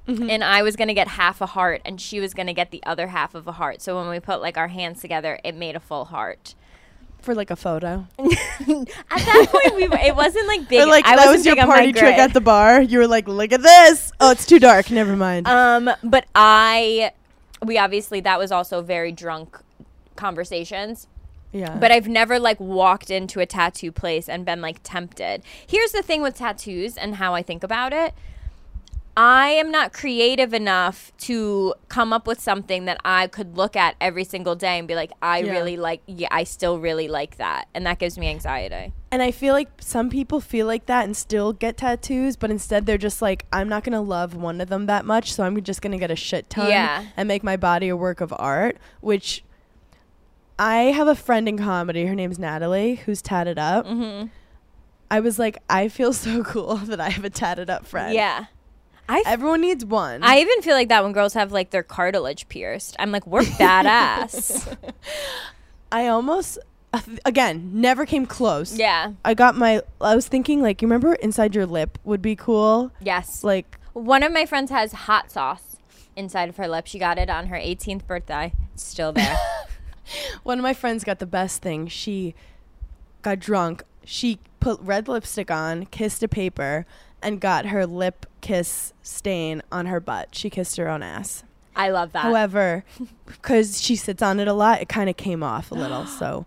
[0.09, 0.29] Mm-hmm.
[0.29, 2.73] And I was going to get half a heart and she was going to get
[2.73, 3.81] the other half of a heart.
[3.81, 6.57] So when we put like our hands together, it made a full heart.
[7.23, 8.07] For like a photo.
[8.19, 8.29] At
[9.11, 10.81] that point we were, it wasn't like big.
[10.81, 12.81] Or like I that wasn't your big on my party trick at the bar.
[12.81, 14.13] You were like, "Look at this!
[14.21, 14.91] Oh, it's too dark.
[14.91, 17.13] Never mind." Um, but I,
[17.63, 19.59] we obviously that was also very drunk
[20.17, 21.07] conversations.
[21.53, 25.43] yeah, But I've never like walked into a tattoo place and been like tempted.
[25.67, 28.15] Here's the thing with tattoos and how I think about it.
[29.21, 33.97] I am not creative enough to come up with something that I could look at
[34.01, 35.51] every single day and be like, I Yeah.
[35.51, 37.67] really like, yeah, I still really like that.
[37.75, 38.93] And that gives me anxiety.
[39.11, 42.85] and I feel like some people feel like that and still get tattoos, but instead
[42.87, 45.81] they're just like, "I'm not gonna love one of them that much, so I'm just
[45.83, 47.07] gonna get a shit ton Yeah.
[47.17, 49.43] and make my body a work of art." Which
[50.59, 52.05] I have a friend in comedy.
[52.07, 53.87] Her name's Natalie, who's tatted up.
[53.87, 54.27] Mm-hmm.
[55.11, 58.13] I was like, I feel so cool that I have a tatted up friend.
[58.15, 58.45] Yeah.
[59.09, 60.23] I, everyone needs one.
[60.23, 62.95] I even feel like that when girls have like their cartilage pierced.
[62.99, 64.77] I'm like, we're badass.
[65.93, 66.59] I almost,
[67.25, 68.77] again, never came close.
[68.77, 69.13] yeah.
[69.25, 69.83] I got my.
[70.01, 72.93] I was thinking like, you remember inside your lip would be cool.
[73.01, 73.43] Yes.
[73.43, 75.77] Like, One of my friends has hot sauce
[76.15, 76.87] inside of her lip.
[76.87, 78.53] She got it on her 18th birthday.
[78.75, 79.37] It's still there.
[80.43, 81.87] one of my friends got the best thing.
[81.87, 82.35] She
[83.23, 83.83] got drunk.
[84.05, 86.87] She put red lipstick on, kissed a paper,
[87.23, 90.35] and got her lip kiss stain on her butt.
[90.35, 91.45] She kissed her own ass.
[91.75, 92.23] I love that.
[92.23, 92.85] However,
[93.27, 96.07] because she sits on it a lot, it kind of came off a little.
[96.19, 96.47] so,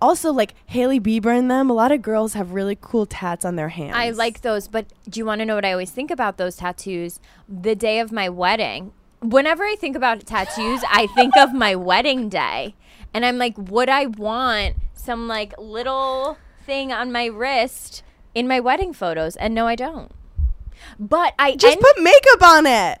[0.00, 3.56] also like Hailey Bieber and them, a lot of girls have really cool tats on
[3.56, 3.96] their hands.
[3.96, 6.56] I like those, but do you want to know what I always think about those
[6.56, 7.20] tattoos?
[7.48, 8.92] The day of my wedding.
[9.20, 12.74] Whenever I think about tattoos, I think of my wedding day.
[13.14, 18.02] And I'm like, would I want some like little thing on my wrist
[18.36, 19.34] in my wedding photos?
[19.36, 20.12] And no, I don't.
[20.98, 23.00] But I just en- put makeup on it.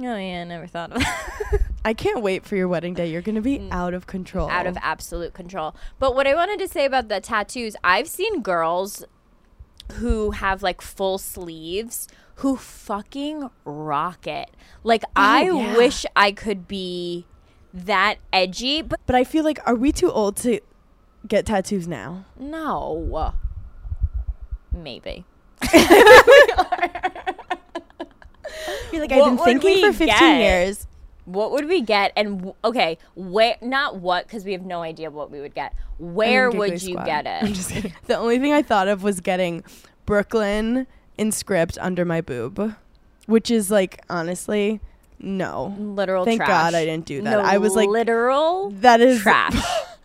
[0.00, 1.60] Oh yeah, I never thought of that.
[1.84, 3.10] I can't wait for your wedding day.
[3.10, 4.48] You're gonna be out of control.
[4.48, 4.52] Mm.
[4.52, 5.74] out of absolute control.
[5.98, 9.04] But what I wanted to say about the tattoos, I've seen girls
[9.94, 14.50] who have like full sleeves who fucking rock it.
[14.84, 15.76] Like I yeah.
[15.76, 17.26] wish I could be
[17.74, 20.60] that edgy, but But I feel like, are we too old to
[21.26, 22.24] get tattoos now?
[22.38, 23.34] no.
[24.82, 25.24] Maybe.
[28.90, 30.40] Feel like What I've been would thinking we for 15 get?
[30.40, 30.86] years.
[31.26, 32.12] What would we get?
[32.16, 35.74] And okay, where not what because we have no idea what we would get.
[35.98, 37.04] Where would you Squad.
[37.04, 37.42] get it?
[37.44, 37.92] I'm just kidding.
[38.06, 39.62] The only thing I thought of was getting
[40.06, 40.86] Brooklyn
[41.18, 42.74] in script under my boob,
[43.26, 44.80] which is like honestly,
[45.18, 45.76] no.
[45.78, 46.48] Literal Thank trash.
[46.48, 47.30] God I didn't do that.
[47.30, 49.54] No, I was like, literal that is trash.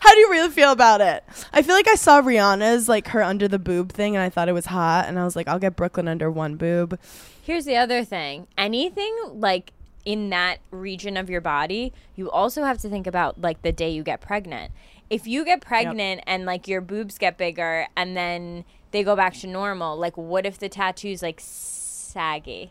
[0.00, 1.24] How do you really feel about it?
[1.52, 4.48] I feel like I saw Rihanna's like her under the boob thing, and I thought
[4.48, 6.98] it was hot, and I was like, I'll get Brooklyn under one boob.
[7.42, 8.48] Here's the other thing.
[8.58, 9.72] Anything like
[10.04, 13.90] in that region of your body, you also have to think about like the day
[13.90, 14.72] you get pregnant.
[15.10, 19.34] If you get pregnant and like your boobs get bigger and then they go back
[19.34, 22.70] to normal, like what if the tattoo's like saggy?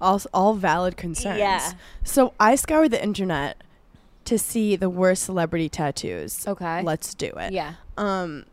[0.00, 1.38] All all valid concerns.
[1.38, 1.72] Yeah.
[2.04, 3.62] So I scoured the internet
[4.26, 6.46] to see the worst celebrity tattoos.
[6.46, 6.82] Okay.
[6.82, 7.52] Let's do it.
[7.52, 7.74] Yeah.
[7.96, 8.44] Um,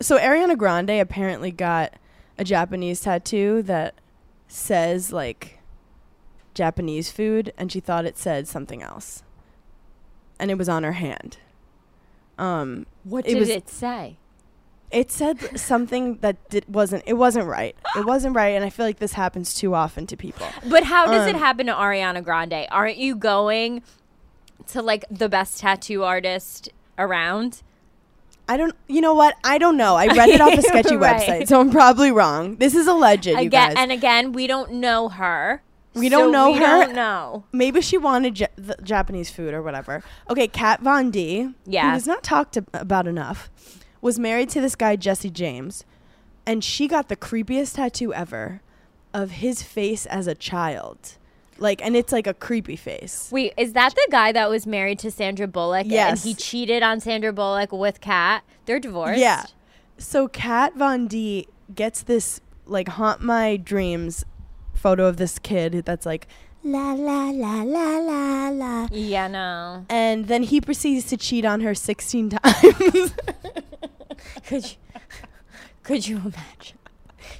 [0.00, 1.94] so Ariana Grande apparently got
[2.38, 3.94] a Japanese tattoo that
[4.48, 5.58] says like
[6.54, 9.22] Japanese food, and she thought it said something else,
[10.38, 11.38] and it was on her hand.
[12.38, 14.16] Um, What It did was- it say?
[14.90, 17.74] it said something that did, wasn't it wasn't right.
[17.96, 20.46] It wasn't right, and I feel like this happens too often to people.
[20.68, 22.66] But how does it Um, happen to Ariana Grande?
[22.70, 23.82] Aren't you going
[24.68, 27.62] to like the best tattoo artist around?
[28.48, 28.74] I don't.
[28.88, 29.34] You know what?
[29.42, 29.96] I don't know.
[29.96, 31.20] I read it off a sketchy Right.
[31.22, 32.56] website, so I'm probably wrong.
[32.56, 33.74] This is alleged, you Again guys.
[33.78, 35.62] and again, we don't know her.
[35.94, 36.84] We don't know we her.
[36.86, 37.44] don't know.
[37.52, 38.46] Maybe she wanted ja-
[38.82, 40.02] Japanese food or whatever.
[40.28, 41.90] Okay, Kat Von D, Yeah.
[41.92, 43.48] who is not talked about enough,
[44.00, 45.84] was married to this guy Jesse James,
[46.44, 48.60] and she got the creepiest tattoo ever
[49.14, 51.16] of his face as a child,
[51.58, 53.28] like, and it's like a creepy face.
[53.32, 55.86] Wait, is that the guy that was married to Sandra Bullock?
[55.88, 56.10] Yes.
[56.10, 58.44] And he cheated on Sandra Bullock with Kat?
[58.66, 59.20] They're divorced?
[59.20, 59.44] Yeah.
[59.98, 64.24] So Kat Von D gets this like haunt my dreams
[64.74, 66.26] photo of this kid that's like
[66.62, 68.88] la la la la la la.
[68.90, 69.86] Yeah, no.
[69.88, 73.14] And then he proceeds to cheat on her 16 times.
[74.46, 74.76] Could you,
[75.82, 76.78] could you imagine?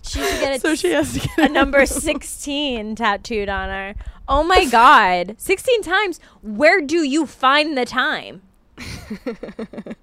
[0.02, 3.94] She should get a, so she has to get a number 16 tattooed on her.
[4.28, 5.36] Oh my God.
[5.38, 6.20] 16 times.
[6.42, 8.42] Where do you find the time?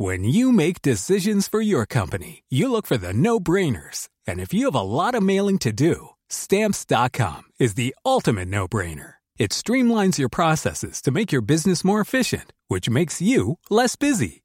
[0.00, 4.08] When you make decisions for your company, you look for the no brainers.
[4.28, 8.68] And if you have a lot of mailing to do, stamps.com is the ultimate no
[8.68, 9.14] brainer.
[9.38, 14.44] It streamlines your processes to make your business more efficient, which makes you less busy.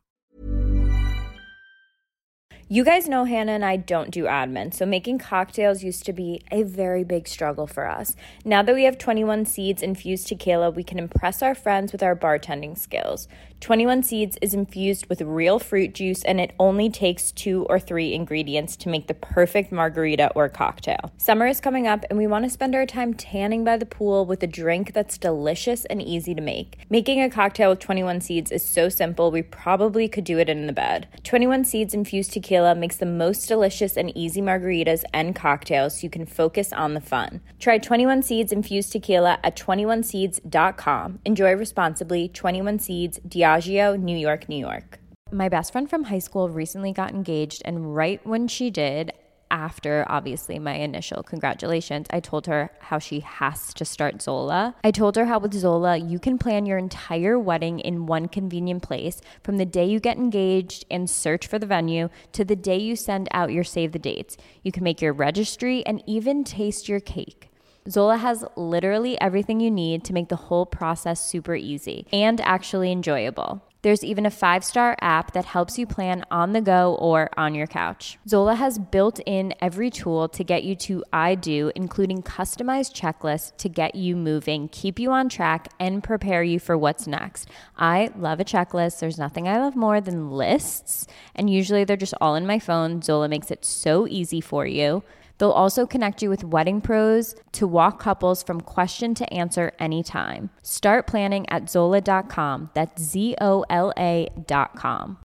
[2.73, 6.41] You guys know Hannah and I don't do admin, so making cocktails used to be
[6.53, 8.15] a very big struggle for us.
[8.45, 12.15] Now that we have 21 Seeds infused tequila, we can impress our friends with our
[12.15, 13.27] bartending skills.
[13.61, 18.11] 21 Seeds is infused with real fruit juice and it only takes two or three
[18.11, 21.11] ingredients to make the perfect margarita or cocktail.
[21.17, 24.25] Summer is coming up and we want to spend our time tanning by the pool
[24.25, 26.79] with a drink that's delicious and easy to make.
[26.89, 30.65] Making a cocktail with 21 Seeds is so simple, we probably could do it in
[30.65, 31.07] the bed.
[31.23, 36.09] 21 Seeds infused tequila makes the most delicious and easy margaritas and cocktails so you
[36.09, 37.41] can focus on the fun.
[37.59, 41.19] Try 21 Seeds infused tequila at 21seeds.com.
[41.25, 42.27] Enjoy responsibly.
[42.27, 43.19] 21 Seeds,
[43.59, 44.99] New York, New York.
[45.31, 49.11] My best friend from high school recently got engaged, and right when she did,
[49.49, 54.75] after obviously my initial congratulations, I told her how she has to start Zola.
[54.83, 58.81] I told her how with Zola, you can plan your entire wedding in one convenient
[58.81, 62.77] place from the day you get engaged and search for the venue to the day
[62.77, 64.37] you send out your save the dates.
[64.63, 67.50] You can make your registry and even taste your cake.
[67.89, 72.91] Zola has literally everything you need to make the whole process super easy and actually
[72.91, 73.61] enjoyable.
[73.83, 77.55] There's even a five star app that helps you plan on the go or on
[77.55, 78.19] your couch.
[78.27, 83.57] Zola has built in every tool to get you to I do, including customized checklists
[83.57, 87.49] to get you moving, keep you on track, and prepare you for what's next.
[87.75, 88.99] I love a checklist.
[88.99, 93.01] There's nothing I love more than lists, and usually they're just all in my phone.
[93.01, 95.01] Zola makes it so easy for you.
[95.41, 100.51] They'll also connect you with wedding pros to walk couples from question to answer anytime.
[100.61, 102.69] Start planning at Zola.com.
[102.75, 105.17] That's Z O L A.com.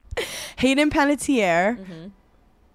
[0.56, 2.08] Hayden Panettiere, Mm-hmm.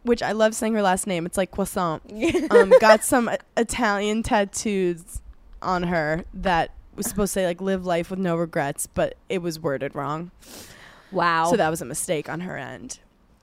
[0.03, 1.25] which I love saying her last name.
[1.25, 2.03] It's like croissant.
[2.51, 5.23] um, got some uh, Italian tattoos
[5.63, 9.39] on her that was supposed to say like live life with no regrets, but it
[9.41, 10.31] was worded wrong.
[11.11, 11.47] Wow.
[11.51, 12.99] So that was a mistake on her end.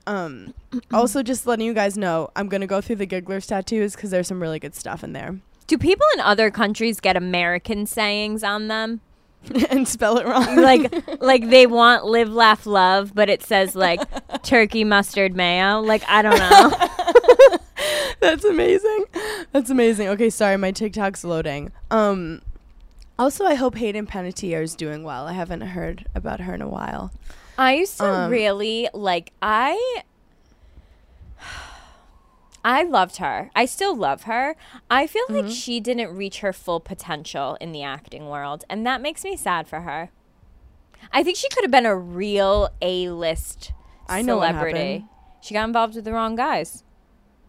[0.08, 0.54] Um,
[0.90, 4.26] also, just letting you guys know, I'm gonna go through the Gigglers tattoos because there's
[4.26, 8.68] some really good stuff in there, Do people in other countries get American sayings on
[8.68, 9.02] them?
[9.70, 10.56] and spell it wrong.
[10.56, 14.00] Like like they want live laugh love, but it says like
[14.42, 15.80] turkey mustard mayo.
[15.80, 17.58] Like I don't know.
[18.20, 19.04] That's amazing.
[19.52, 20.08] That's amazing.
[20.08, 21.70] Okay, sorry, my TikTok's loading.
[21.90, 22.40] Um,
[23.18, 25.26] also, I hope Hayden Panettiere is doing well.
[25.28, 27.12] I haven't heard about her in a while.
[27.58, 30.02] I used to Um, really like I
[32.64, 33.50] I loved her.
[33.54, 34.56] I still love her.
[34.90, 35.46] I feel Mm-hmm.
[35.48, 39.36] like she didn't reach her full potential in the acting world, and that makes me
[39.36, 40.10] sad for her.
[41.12, 43.72] I think she could have been a real A-list
[44.08, 45.06] I know celebrity.
[45.40, 46.82] She got involved with the wrong guys.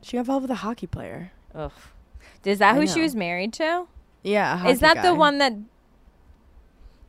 [0.01, 1.31] She got involved with a hockey player.
[1.55, 1.71] Ugh.
[2.45, 3.87] Is that I who she was married to?
[4.23, 5.53] Yeah, a Is that the one that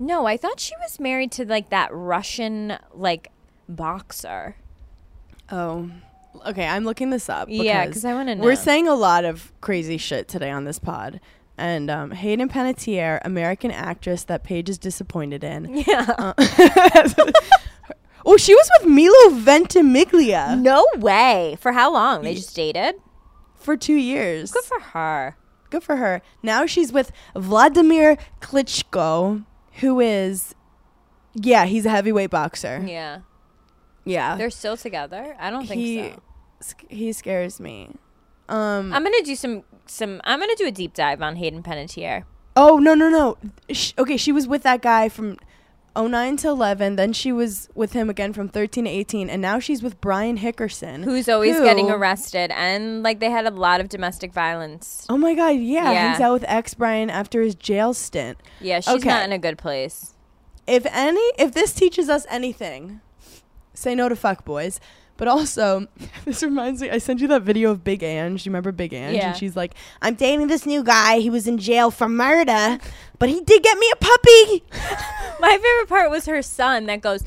[0.00, 3.30] No, I thought she was married to like that Russian like
[3.68, 4.56] boxer.
[5.52, 5.90] Oh,
[6.46, 6.66] okay.
[6.66, 7.48] I'm looking this up.
[7.50, 8.42] Yeah, because 'cause I wanna know.
[8.44, 11.20] We're saying a lot of crazy shit today on this pod.
[11.58, 15.84] And um, Hayden Panettiere, American actress that Paige is disappointed in.
[15.86, 16.32] Yeah.
[18.24, 21.58] oh, she was with Milo Ventimiglia No way.
[21.60, 22.22] For how long?
[22.22, 22.94] They just dated?
[23.56, 24.52] for two years.
[24.52, 25.36] Good for her.
[25.68, 26.22] Good for her.
[26.42, 29.44] Now she's with Wladimir Klitschko,
[29.80, 30.54] who is,
[31.34, 32.82] yeah, he's a heavyweight boxer.
[32.86, 33.20] Yeah.
[34.04, 35.36] Yeah, They're still together?
[35.38, 36.22] I don't think he so.
[36.60, 37.90] sc- he scares me.
[38.48, 38.92] Um.
[38.92, 42.24] I'm gonna do some some I'm gonna do a deep dive on Hayden Panettiere.
[42.56, 43.36] oh no no no.
[43.70, 45.36] Sh- okay, she was with that guy from
[45.96, 46.96] 09 to 11.
[46.96, 50.38] Then she was with him again from 13 to 18, and now she's with Brian
[50.38, 55.06] Hickerson, Who's always who- getting arrested and like they had a lot of domestic violence.
[55.08, 56.08] Oh my god, yeah, Yeah.
[56.08, 58.38] hangs out with ex Brian after his jail stint.
[58.60, 59.08] Yeah, she's Okay.
[59.08, 60.14] not in a good place.
[60.66, 63.00] if any if this teaches us anything
[63.74, 64.78] say no to fuck boys
[65.20, 65.86] but also
[66.24, 69.14] this reminds me i sent you that video of big ange you remember big ange
[69.16, 69.28] Yeah.
[69.28, 72.78] and she's like i'm dating this new guy he was in jail for murder
[73.20, 74.64] but he did get me a puppy
[75.40, 77.24] My favorite part was her son that goes,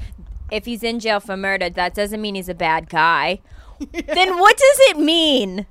[0.51, 3.39] if he's in jail for murder, that doesn't mean he's a bad guy.
[3.91, 5.65] Then what does it mean?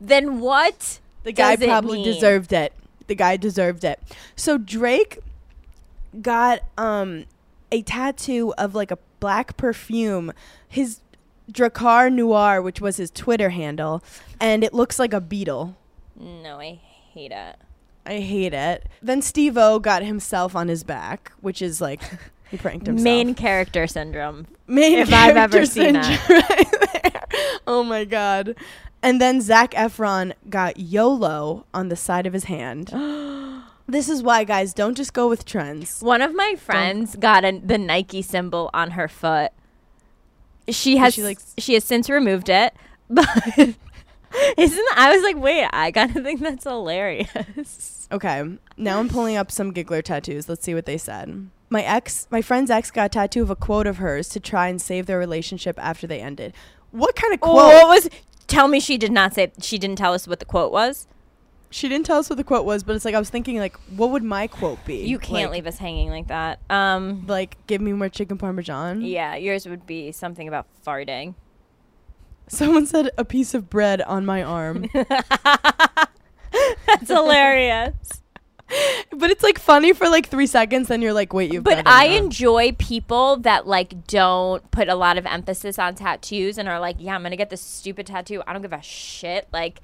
[0.00, 1.00] Then what?
[1.24, 2.04] the guy probably mean?
[2.04, 2.72] deserved it
[3.08, 4.00] the guy deserved it
[4.36, 5.18] so drake
[6.20, 7.24] got um
[7.70, 10.32] a tattoo of like a black perfume
[10.68, 11.00] his
[11.50, 14.02] Drakkar Noir which was his twitter handle
[14.40, 15.76] and it looks like a beetle
[16.18, 16.80] No, I
[17.12, 17.56] hate it.
[18.04, 18.86] I hate it.
[19.00, 22.00] Then Steve O got himself on his back, which is like
[22.50, 23.04] he pranked himself.
[23.04, 24.46] Main character syndrome.
[24.66, 26.04] Main if I've ever seen that.
[26.26, 27.22] syndrome right there.
[27.66, 28.56] Oh my god.
[29.02, 32.88] And then Zac Efron got YOLO on the side of his hand.
[33.88, 36.00] this is why, guys, don't just go with trends.
[36.00, 39.52] One of my friends got a, the Nike symbol on her foot.
[40.68, 42.74] She has she, like, she has since removed it,
[43.10, 48.08] but isn't I was like, wait, I gotta think that's hilarious.
[48.10, 50.48] Okay, now I'm pulling up some giggler tattoos.
[50.48, 51.48] Let's see what they said.
[51.70, 54.68] My ex, my friend's ex, got a tattoo of a quote of hers to try
[54.68, 56.52] and save their relationship after they ended.
[56.90, 57.56] What kind of quote?
[57.56, 58.10] What was?
[58.46, 59.50] Tell me she did not say.
[59.60, 61.06] She didn't tell us what the quote was.
[61.72, 63.76] She didn't tell us what the quote was, but it's like I was thinking, like,
[63.96, 64.96] what would my quote be?
[65.06, 66.60] You can't like, leave us hanging like that.
[66.70, 69.00] Um, Like, give me more chicken parmesan.
[69.00, 71.34] yeah, yours would be something about farting.
[72.48, 74.86] Someone said a piece of bread on my arm,
[76.86, 78.22] That's hilarious.
[79.16, 80.88] but it's like funny for like three seconds.
[80.88, 81.64] Then you're like, wait, you've.
[81.64, 86.68] But I enjoy people that like don't put a lot of emphasis on tattoos and
[86.68, 88.42] are like, yeah, I'm gonna get this stupid tattoo.
[88.46, 89.48] I don't give a shit.
[89.52, 89.80] Like,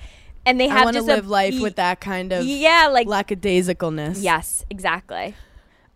[0.47, 4.23] and they have to just a- live life with that kind of yeah, like lackadaisicalness.
[4.23, 5.35] yes, exactly.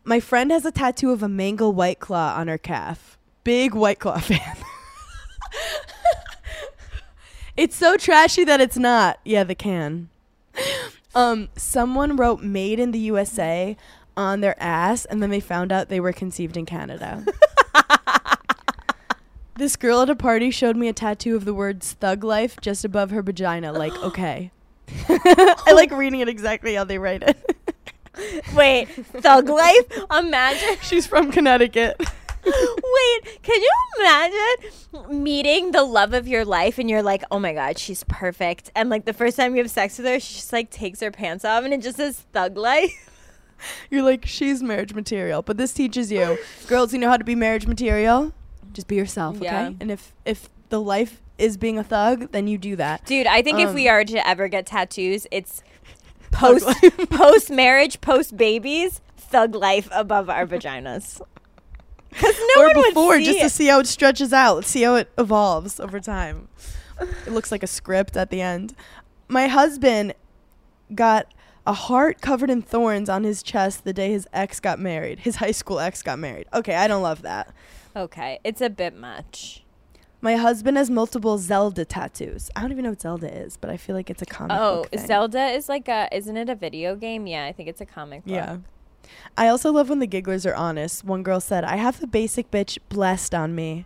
[0.04, 3.18] My friend has a tattoo of a mango white claw on her calf.
[3.44, 4.56] Big white claw fan.
[7.56, 9.18] it's so trashy that it's not.
[9.24, 10.08] Yeah, the can.
[11.14, 13.76] Um, someone wrote "Made in the USA"
[14.16, 17.24] on their ass, and then they found out they were conceived in Canada.
[19.56, 22.84] this girl at a party showed me a tattoo of the words "thug life" just
[22.84, 23.72] above her vagina.
[23.72, 24.50] Like, okay.
[25.08, 27.56] I like reading it exactly how they write it.
[28.54, 29.86] Wait, thug life?
[30.16, 30.76] Imagine.
[30.82, 31.96] She's from Connecticut.
[32.44, 37.54] Wait, can you imagine meeting the love of your life and you're like, oh my
[37.54, 40.52] god, she's perfect, and like the first time you have sex with her, she just
[40.52, 43.10] like takes her pants off and it just says thug life.
[43.90, 45.40] You're like, she's marriage material.
[45.42, 46.36] But this teaches you,
[46.66, 48.32] girls, you know how to be marriage material?
[48.72, 49.44] Just be yourself, okay?
[49.46, 49.70] Yeah.
[49.80, 53.04] And if if the life is being a thug, then you do that.
[53.04, 55.62] Dude, I think if Um, we are to ever get tattoos, it's
[56.30, 56.66] post
[57.10, 61.20] post marriage, post babies, thug life above our vaginas.
[62.10, 64.66] Because no or one before, just to see how it stretches out.
[64.66, 66.48] See how it evolves over time.
[67.00, 68.74] It looks like a script at the end.
[69.28, 70.12] My husband
[70.94, 71.32] got
[71.66, 75.20] a heart covered in thorns on his chest the day his ex got married.
[75.20, 76.46] His high school ex got married.
[76.52, 77.48] Okay, I don't love that.
[77.94, 79.64] Okay, it's a bit much.
[80.20, 82.48] My husband has multiple Zelda tattoos.
[82.54, 84.82] I don't even know what Zelda is, but I feel like it's a comic Oh,
[84.82, 85.06] book thing.
[85.06, 87.26] Zelda is like a isn't it a video game?
[87.26, 88.32] Yeah, I think it's a comic book.
[88.32, 88.58] Yeah.
[89.36, 91.04] I also love when the gigglers are honest.
[91.04, 93.84] One girl said, I have the basic bitch blessed on me.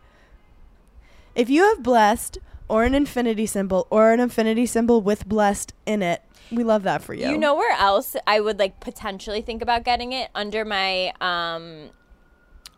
[1.34, 2.38] If you have blessed
[2.68, 7.02] or an infinity symbol or an infinity symbol with blessed in it, we love that
[7.02, 7.28] for you.
[7.28, 11.90] You know where else I would like potentially think about getting it under my um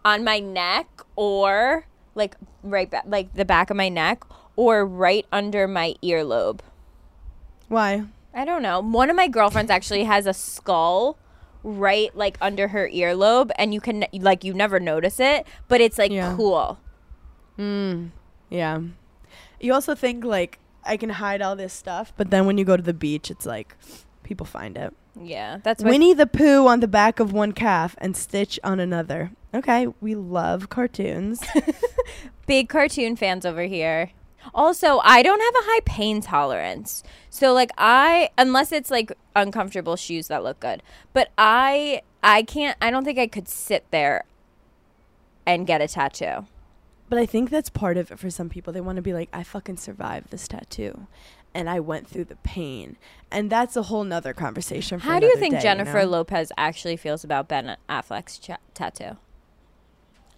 [0.05, 0.86] on my neck
[1.16, 4.24] or like right back like the back of my neck
[4.57, 6.61] or right under my earlobe.
[7.68, 8.05] why?
[8.34, 8.80] I don't know.
[8.80, 11.18] One of my girlfriends actually has a skull
[11.64, 15.99] right like under her earlobe and you can like you never notice it, but it's
[15.99, 16.34] like Yeah.
[16.36, 16.78] cool.
[17.59, 18.11] Mm.
[18.51, 18.80] Yeah.
[19.61, 22.76] You also think like I can hide all this stuff, but then when you go
[22.76, 23.76] to the beach, it's like
[24.22, 24.94] people find it.
[25.21, 29.33] Yeah, that's Winnie the Pooh on the back of one calf and Stitch on another.
[29.55, 31.43] Okay, we love cartoons.
[32.47, 34.11] big cartoon fans over here.
[34.55, 37.03] Also, I don't have a high pain tolerance.
[37.31, 40.83] So like I unless it's like uncomfortable shoes that look good.
[41.12, 44.25] But I I can't I don't think I could sit there
[45.47, 46.47] and get a tattoo.
[47.09, 48.73] But I think that's part of it for some people.
[48.73, 51.07] They want to be like, I fucking survived this tattoo.
[51.59, 52.96] And I went through the pain.
[53.32, 55.00] And that's a whole nother conversation.
[55.00, 56.09] For How do you think day, Jennifer know?
[56.11, 59.16] Lopez actually feels about Ben Affleck's cha- tattoo?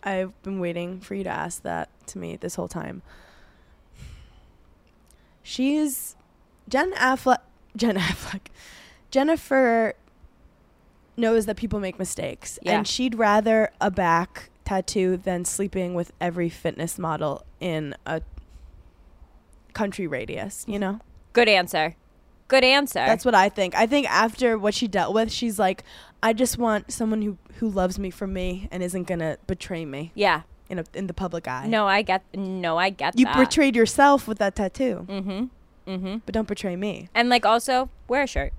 [0.03, 3.03] I've been waiting for you to ask that to me this whole time.
[5.43, 6.17] She's
[6.69, 7.41] Jen Affleck.
[7.77, 8.47] Jen Affleck.
[9.11, 9.95] Jennifer
[11.19, 12.79] knows that people make mistakes, Yeah.
[12.79, 18.23] and she'd rather a back tattoo than sleeping with every fitness model in a
[19.75, 20.65] country radius.
[20.67, 21.01] You know.
[21.33, 21.97] Good answer.
[22.49, 22.99] Good answer.
[23.07, 23.75] That's what I think.
[23.77, 25.85] I think after what she dealt with, she's like,
[26.23, 30.11] I just want someone who who loves me for me and isn't gonna betray me
[30.15, 30.43] yeah.
[30.69, 31.67] in a, in the public eye.
[31.67, 33.37] No, I get no, I get you that.
[33.37, 35.45] betrayed yourself with that tattoo, Mm-hmm.
[35.91, 36.17] Mm-hmm.
[36.27, 37.09] but don't betray me.
[37.15, 38.53] And like also wear a shirt.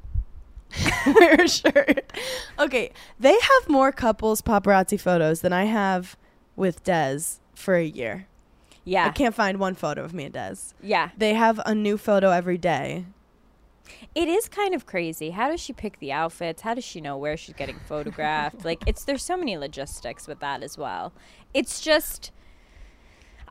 [1.05, 2.13] Wear a shirt.
[2.57, 6.15] Okay, they have more couples paparazzi photos than I have
[6.55, 7.19] with Des
[7.53, 8.27] for a year.
[8.87, 10.55] I can't find one photo of me and Des.
[10.81, 11.09] Yeah.
[11.17, 13.05] They have a new photo every day.
[14.15, 15.31] It is kind of crazy.
[15.31, 16.61] How does she pick the outfits?
[16.61, 18.63] How does she know where she's getting photographed?
[18.65, 21.13] like it's there's so many logistics with that as well.
[21.53, 22.31] It's just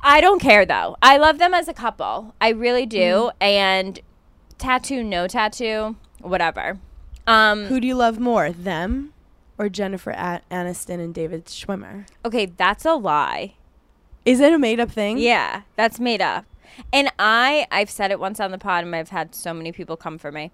[0.02, 0.96] I don't care though.
[1.02, 2.34] I love them as a couple.
[2.40, 3.30] I really do.
[3.40, 4.00] And
[4.58, 6.78] tattoo no tattoo, whatever.
[7.26, 9.12] Um Who do you love more, them
[9.58, 12.06] or Jennifer A- Aniston and David Schwimmer?
[12.24, 13.54] okay, that's a lie.
[14.24, 15.18] Is it a made up thing?
[15.18, 16.44] Yeah, that's made up.
[16.92, 19.96] And I, I've said it once on the pod, and I've had so many people
[19.96, 20.50] come for me.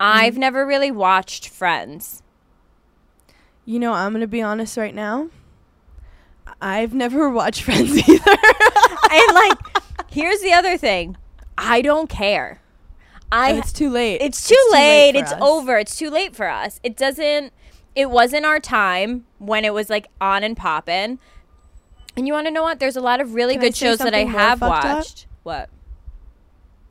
[0.00, 0.40] I've mm-hmm.
[0.40, 2.22] never really watched Friends.
[3.64, 5.28] You know, I'm gonna be honest right now.
[6.60, 8.30] I've never watched Friends either.
[9.10, 9.58] and like,
[10.10, 11.16] here's the other thing
[11.56, 12.60] I don't care.
[13.30, 14.20] I, it's too late.
[14.20, 15.12] it's too late.
[15.12, 15.40] for It's us.
[15.40, 15.78] over.
[15.78, 16.80] It's too late for us.
[16.82, 17.52] It doesn't,
[17.94, 21.18] it wasn't our time when it was like on and popping.
[22.16, 22.78] And you want to know what?
[22.78, 24.96] There's a lot of really Can good shows that I have fucked up?
[24.96, 25.26] watched.
[25.42, 25.70] What?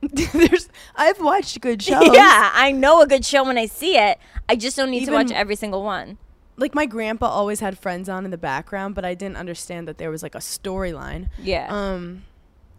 [0.02, 2.08] There's, I've watched good shows.
[2.12, 4.18] Yeah, I know a good show when I see it.
[4.48, 6.18] I just don't need to watch every single one.
[6.56, 9.98] Like my grandpa always had Friends on in the background, but I didn't understand that
[9.98, 11.28] there was like a storyline.
[11.38, 11.66] Yeah.
[11.70, 12.24] Um,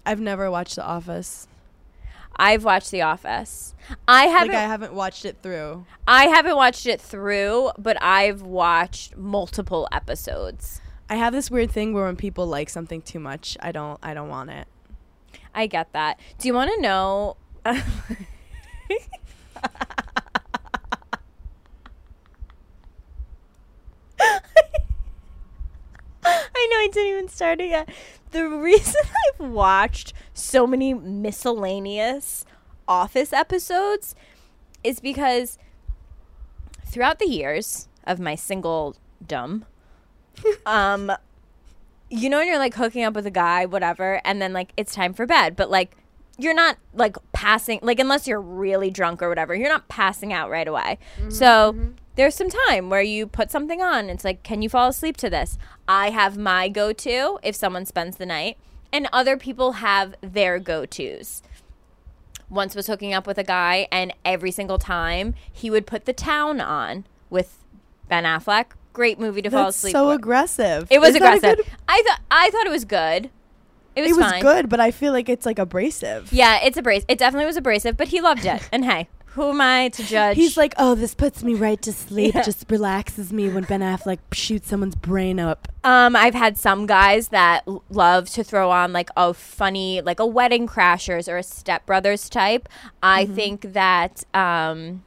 [0.06, 1.48] I've never watched The Office.
[2.36, 3.74] I've watched The Office.
[4.08, 5.86] I haven't like I haven't watched it through.
[6.08, 10.82] I haven't watched it through, but I've watched multiple episodes.
[11.10, 14.14] I have this weird thing where when people like something too much, I don't I
[14.14, 14.68] don't want it.
[15.54, 16.20] I get that.
[16.39, 17.84] Do you want to know I
[26.70, 27.89] know I didn't even start it yet.
[28.32, 29.01] The reason
[29.41, 32.45] I've watched so many miscellaneous
[32.88, 34.16] office episodes
[34.84, 35.58] is because
[36.86, 38.95] throughout the years of my single
[39.26, 39.66] dumb
[40.66, 41.12] um,
[42.10, 44.94] you know, when you're like hooking up with a guy, whatever, and then like it's
[44.94, 45.96] time for bed, but like
[46.38, 50.50] you're not like passing, like unless you're really drunk or whatever, you're not passing out
[50.50, 50.98] right away.
[51.30, 51.76] so
[52.16, 54.10] there's some time where you put something on.
[54.10, 55.58] It's like, can you fall asleep to this?
[55.88, 58.58] I have my go to if someone spends the night,
[58.92, 61.42] and other people have their go tos
[62.54, 66.14] once was hooking up with a guy and every single time he would put the
[66.14, 67.58] town on with
[68.08, 68.66] Ben Affleck.
[68.94, 69.91] Great movie to fall asleep.
[69.91, 70.14] so for.
[70.16, 70.88] aggressive.
[70.89, 71.58] it was Is aggressive.
[71.58, 73.30] good- I thought I thought it was good.
[73.96, 76.32] It was it was good, but I feel like it's like abrasive.
[76.34, 77.06] Yeah, it's abrasive.
[77.10, 78.68] It definitely was abrasive, but he loved it.
[78.72, 80.36] and hey, who am I to judge?
[80.36, 82.34] He's like, oh, this puts me right to sleep.
[82.34, 82.41] Yeah.
[82.44, 85.68] Just relaxes me when Ben Affleck shoots someone's brain up.
[85.84, 90.20] Um, I've had some guys that l- love to throw on like a funny, like
[90.20, 92.68] a Wedding Crashers or a Step Brothers type.
[93.04, 93.36] I Mm-hmm.
[93.36, 95.04] think that um,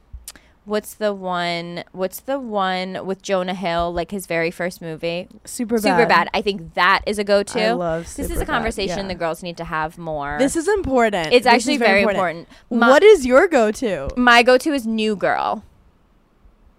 [0.67, 1.83] what's the one?
[1.93, 3.93] What's the one with Jonah Hill?
[3.93, 5.97] Like his very first movie, Super bad.
[5.97, 6.29] Super Bad.
[6.33, 7.59] I think that is a go-to.
[7.59, 9.07] I love this is a conversation yeah.
[9.07, 10.35] the girls need to have more.
[10.37, 11.33] This is important.
[11.33, 12.47] it's This actually is very important.
[12.69, 14.09] My, what is your go-to?
[14.17, 15.63] my go-to is New Girl.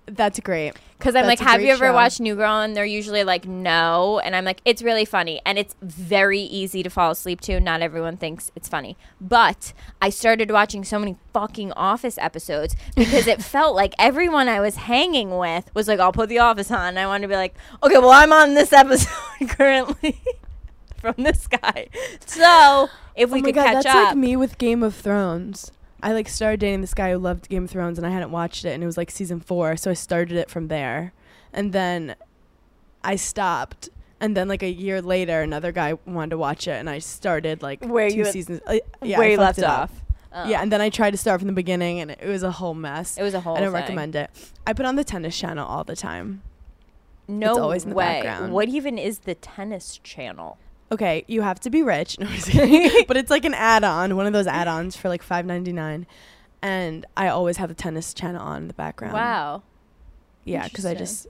[0.08, 0.74] That's great.
[0.98, 1.92] Because I'm like, That's have you ever show.
[1.92, 2.60] watched New Girl?
[2.60, 4.18] And they're usually like, no.
[4.24, 5.40] And I'm like, it's really funny.
[5.46, 7.60] And it's very easy to fall asleep to.
[7.60, 8.96] Not everyone thinks it's funny.
[9.20, 14.60] But I started watching so many fucking Office episodes because it felt like everyone I
[14.60, 16.88] was hanging with was like, I'll put The Office on.
[16.88, 20.20] And I wanted to be like, okay, well, I'm on this episode currently
[20.96, 21.88] from this guy.
[22.26, 24.06] So if oh we oh my could god, catch that's up.
[24.08, 25.70] like me with Game of Thrones.
[26.02, 28.64] I like started dating this guy who loved Game of Thrones, and I hadn't watched
[28.64, 31.12] it, and it was like season four, so I started it from there,
[31.52, 32.14] and then
[33.02, 33.88] I stopped,
[34.20, 37.62] and then like a year later, another guy wanted to watch it, and I started
[37.62, 38.60] like Where two you seasons.
[38.66, 39.90] Uh, yeah, where I you left off.
[40.32, 40.46] Oh.
[40.46, 42.74] Yeah, and then I tried to start from the beginning, and it was a whole
[42.74, 43.16] mess.
[43.16, 43.80] It was a whole I don't thing.
[43.80, 44.30] recommend it.
[44.66, 46.42] I put on the tennis channel all the time.
[47.26, 48.22] No always in the way.
[48.22, 48.52] background.
[48.52, 50.58] What even is the tennis channel?
[50.90, 52.18] Okay, you have to be rich.
[52.18, 52.26] No,
[53.06, 56.06] but it's like an add-on, one of those add-ons for like five ninety nine,
[56.62, 59.14] and I always have the tennis channel on in the background.
[59.14, 59.62] Wow.
[60.44, 61.26] Yeah, because I just,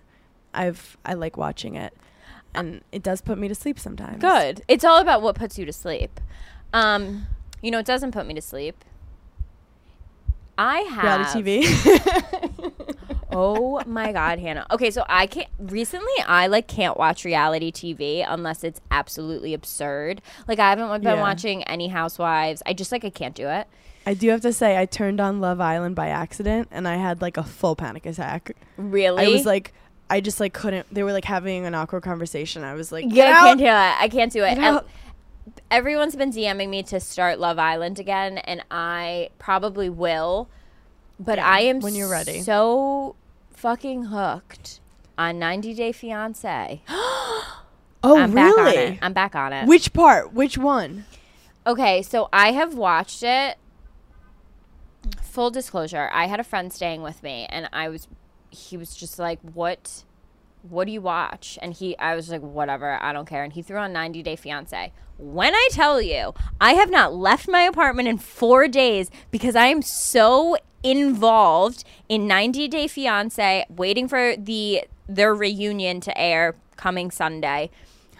[0.54, 1.92] I've I like watching it,
[2.54, 4.20] and it does put me to sleep sometimes.
[4.20, 4.62] Good.
[4.68, 6.20] It's all about what puts you to sleep.
[6.72, 7.26] Um,
[7.60, 8.84] you know, it doesn't put me to sleep.
[10.56, 12.98] I have Reality TV.
[13.32, 14.66] oh my god, Hannah.
[14.70, 20.22] Okay, so I can't recently I like can't watch reality TV unless it's absolutely absurd.
[20.46, 21.20] Like I haven't been Yeah.
[21.20, 22.62] watching any housewives.
[22.66, 23.66] I just like I can't do it.
[24.06, 27.20] I do have to say, I turned on Love Island by accident, and I had
[27.20, 28.52] like a full panic attack.
[28.78, 29.26] Really?
[29.26, 29.74] I was like,
[30.08, 30.86] I just like couldn't.
[30.92, 32.64] They were like having an awkward conversation.
[32.64, 33.70] I was like, Yeah, I can't do it.
[33.70, 34.56] I can't do it.
[34.58, 34.80] And
[35.70, 40.48] everyone's been DMing me to start Love Island again, and I probably will.
[41.20, 42.40] But Yeah, I am when you're ready.
[42.40, 43.16] so
[43.58, 44.80] fucking hooked
[45.16, 46.82] on 90 Day Fiance.
[48.00, 48.76] Oh, I'm back on really?
[48.76, 48.98] it.
[49.02, 49.66] I'm back on it.
[49.66, 50.32] Which part?
[50.32, 51.04] Which one?
[51.66, 53.56] Okay, so I have watched it.
[55.20, 58.06] Full disclosure, I had a friend staying with me and I was
[58.50, 60.04] he was just like, "What
[60.62, 63.62] what do you watch?" And he I was like, "Whatever, I don't care." And he
[63.62, 64.92] threw on 90 Day Fiancé.
[65.18, 69.66] When I tell you, I have not left my apartment in 4 days because I
[69.66, 77.10] am so involved in 90 Day Fiancé waiting for the their reunion to air coming
[77.10, 77.70] Sunday.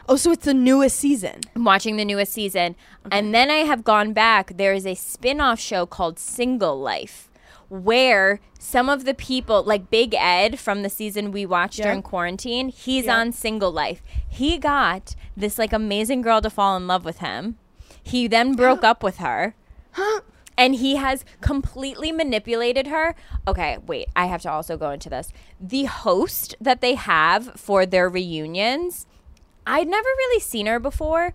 [0.09, 1.43] Oh, so it's the newest season.
[1.55, 2.75] I'm watching the newest season.
[3.13, 4.57] And then I have gone back.
[4.57, 7.28] There is a spin off show called Single Life
[7.69, 11.87] where some of the people, like Big Ed from the season we watched Yeah.
[11.87, 13.19] during quarantine, he's Yeah.
[13.19, 14.03] on Single Life.
[14.29, 17.57] He got this like amazing girl to fall in love with him.
[18.03, 19.55] He then broke up with her.
[20.57, 23.15] And he has completely manipulated her.
[23.47, 25.33] Okay, wait, I have to also go into this.
[25.61, 29.07] The host that they have for their reunions,
[29.67, 31.33] I'd never really seen her before.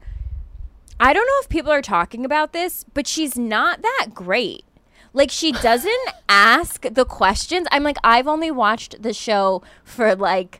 [0.99, 4.65] I don't know if people are talking about this, but she's not that great.
[5.13, 7.67] Like she doesn't ask the questions.
[7.71, 10.59] I'm like I've only watched the show for like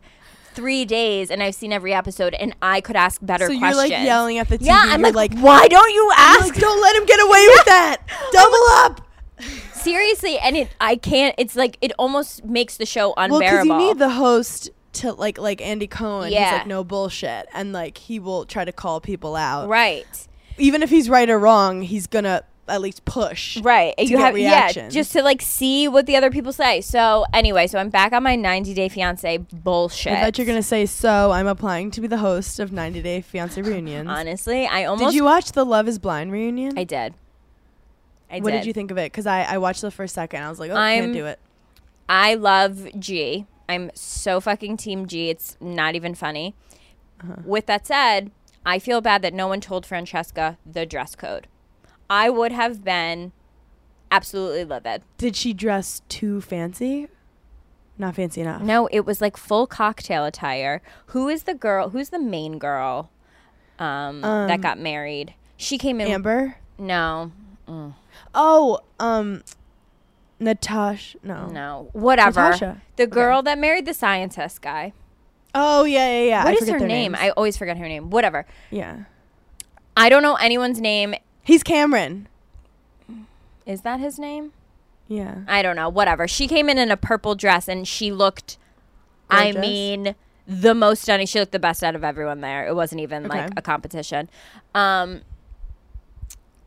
[0.54, 3.90] 3 days and I've seen every episode and I could ask better So questions.
[3.90, 4.68] you're like yelling at the TV.
[4.68, 7.66] Yeah, I'm like, like, why don't you ask like, don't let him get away with
[7.66, 7.98] that.
[8.32, 9.02] Double up.
[9.74, 10.38] seriously?
[10.38, 13.70] And it I can't it's like it almost makes the show unbearable.
[13.70, 16.32] Well, you need the host to like like Andy Cohen.
[16.32, 16.44] Yeah.
[16.52, 19.68] He's like no bullshit, and like he will try to call people out.
[19.68, 20.06] right.
[20.60, 23.58] Even if he's right or wrong, he's gonna at least push.
[23.58, 23.96] Right.
[23.98, 24.94] to you have yeah, reactions.
[24.94, 26.82] just to like see what the other people say.
[26.82, 30.14] So anyway, so I'm back on my 90 day fiance bullshit.
[30.14, 31.32] I thought you're gonna say so.
[31.32, 34.10] I'm applying to be the host of 90 Day Fiance Reunions.
[34.10, 36.78] Honestly, I almost did you watch the Love Is Blind reunion?
[36.78, 37.14] I did.
[38.30, 38.60] I did what did.
[38.60, 39.12] did you think of it?
[39.12, 40.42] Because I, I watched the first second.
[40.42, 41.40] I was like, oh, I can't do it.
[42.10, 43.46] I love G.
[43.70, 45.30] I'm so fucking team G.
[45.30, 46.56] It's not even funny.
[47.22, 47.36] Uh-huh.
[47.46, 48.32] With that said,
[48.66, 51.48] I feel bad that no one told Francesca the dress code.
[52.10, 53.32] I would have been
[54.12, 55.04] absolutely livid.
[55.18, 57.08] Did she dress too fancy?
[57.98, 58.62] Not fancy enough.
[58.62, 60.82] No, it was like full cocktail attire.
[61.08, 61.90] Who is the girl?
[61.90, 63.10] Who's the main girl
[63.80, 65.34] um, that Um, got married?
[65.58, 66.08] She came in.
[66.08, 66.58] Amber.
[66.78, 67.32] No,
[68.36, 69.44] Oh, um,
[70.40, 71.18] Natasha.
[71.24, 71.48] No.
[71.48, 72.42] no, whatever.
[72.42, 72.82] Natasha.
[72.98, 73.12] The Okay.
[73.12, 74.94] girl that married the scientist guy.
[75.56, 76.44] Oh yeah, yeah, yeah.
[76.46, 77.12] What I is her name?
[77.14, 77.18] names.
[77.20, 78.10] I always forget her name.
[78.10, 78.46] Whatever.
[78.72, 79.04] yeah.
[79.96, 81.14] I don't know anyone's name.
[81.44, 82.28] He's Cameron.
[83.66, 84.54] Is that his name?
[85.08, 85.40] Yeah.
[85.48, 85.90] I don't know.
[85.90, 86.28] Whatever.
[86.28, 88.58] She came in in a purple dress and she looked.
[89.30, 90.16] I mean,
[90.48, 91.28] the most stunning.
[91.28, 92.68] She looked the best out of everyone there.
[92.68, 94.30] It wasn't even like a competition.
[94.76, 95.22] Um,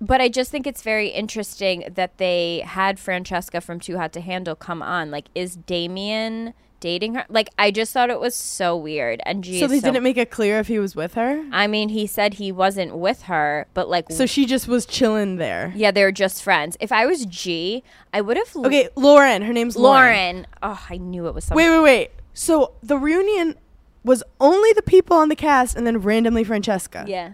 [0.01, 4.21] but I just think it's very interesting that they had Francesca from Too Hot to
[4.21, 5.11] Handle come on.
[5.11, 7.25] Like, is Damian dating her?
[7.29, 9.21] Like, I just thought it was so weird.
[9.27, 11.45] And G so they didn't make it clear if he was with her.
[11.53, 15.37] I mean, he said he wasn't with her, but like, So she just was chilling
[15.37, 15.73] there.
[15.77, 16.77] yeah, they were just friends.
[16.81, 18.55] If I was G, I would have.
[18.57, 19.43] Okay, Lauren.
[19.43, 20.37] Her name's Lauren.
[20.37, 20.47] Lauren.
[20.63, 21.65] Oh, I knew it was something.
[21.65, 22.11] Wait, wait, wait.
[22.35, 23.57] So the reunion
[24.05, 27.05] was only the people on the cast, and then randomly Francesca.
[27.09, 27.33] Yeah.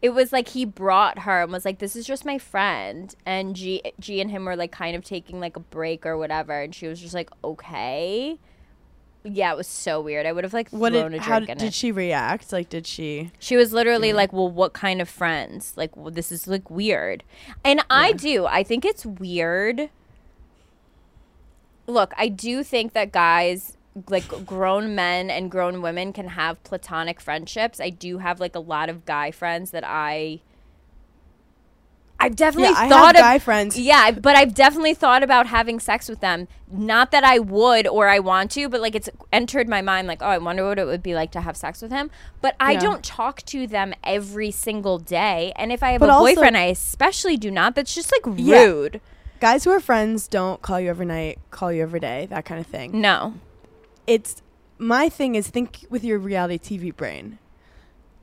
[0.00, 3.56] It was like he brought her and was like, "This is just my friend," and
[3.56, 6.74] G G and him were like kind of taking like a break or whatever, and
[6.74, 8.38] she was just like, "Okay."
[9.24, 10.24] Yeah, it was so weird.
[10.26, 11.20] I would have like What thrown did?
[11.20, 11.74] a drink in did it.
[11.74, 12.52] she react?
[12.52, 13.32] Like, did she?
[13.40, 15.72] She was literally like, "Well, what kind of friends?
[15.76, 17.24] Like, well, this is like weird."
[17.64, 18.46] And I do.
[18.46, 19.90] I think it's weird.
[21.86, 23.77] Look, I do think that guys
[24.08, 27.80] like grown men and grown women can have platonic friendships.
[27.80, 30.40] I do have like a lot of guy friends that I
[32.20, 33.78] I've definitely Yeah, thought of guy friends.
[33.78, 36.48] Yeah, but I've definitely thought about having sex with them.
[36.68, 40.20] Not that I would or I want to, but like it's entered my mind like,
[40.20, 42.10] oh, I wonder what it would be like to have sex with him.
[42.40, 42.80] But I Yeah.
[42.80, 45.52] don't talk to them every single day.
[45.54, 47.76] And if I have But a also- boyfriend, I especially do not.
[47.76, 48.62] That's just like Yeah.
[48.64, 49.00] rude.
[49.38, 52.60] Guys who are friends don't call you every night, call you every day, that kind
[52.60, 53.00] of thing.
[53.00, 53.34] No.
[54.08, 54.40] It's
[54.78, 57.38] my thing is think with your reality TV brain.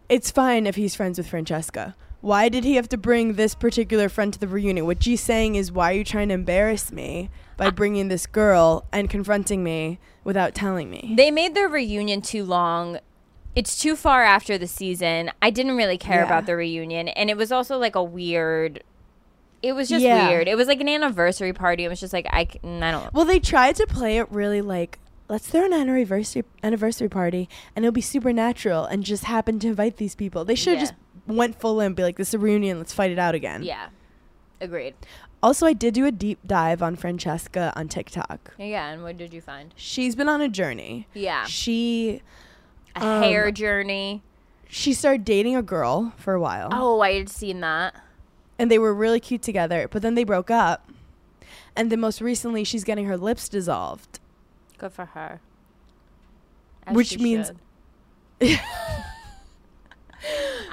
[0.09, 1.95] It's fine if he's friends with Francesca.
[2.21, 4.87] Why did he have to bring this particular friend to the reunion?
[4.87, 8.83] What G's saying is, why are you trying to embarrass me by bringing this girl
[8.91, 11.13] and confronting me without telling me?
[11.15, 12.97] They made their reunion too long.
[13.55, 15.29] It's too far after the season.
[15.39, 16.25] I didn't really care Yeah.
[16.25, 18.83] about the reunion, and it was also like a weird.
[19.61, 20.27] It was just Yeah.
[20.27, 20.47] weird.
[20.47, 21.83] It was like an anniversary party.
[21.85, 23.13] It was just like I, I don't.
[23.13, 24.97] Well, they tried to play it really like
[25.27, 29.97] let's throw an anniversary anniversary party and it'll be supernatural and just happen to invite
[29.97, 30.45] these people.
[30.45, 30.91] They should have Yeah.
[30.91, 30.93] just
[31.27, 33.63] went full in, be like, this is a reunion, let's fight it out again.
[33.63, 33.87] Yeah,
[34.61, 34.93] agreed.
[35.43, 38.53] Also, I did do a deep dive on Francesca on TikTok.
[38.57, 39.73] Yeah, and what did you find?
[39.75, 41.07] She's been on a journey.
[41.13, 42.21] Yeah, She
[42.95, 44.23] a um, hair journey.
[44.67, 46.69] she started dating a girl for a while.
[46.71, 47.93] Oh, I had seen that.
[48.57, 50.89] and they were really cute together, but then they broke up.
[51.75, 54.19] And then most recently she's getting her lips dissolved.
[54.77, 55.39] Good for her.
[56.91, 57.51] Which she means-.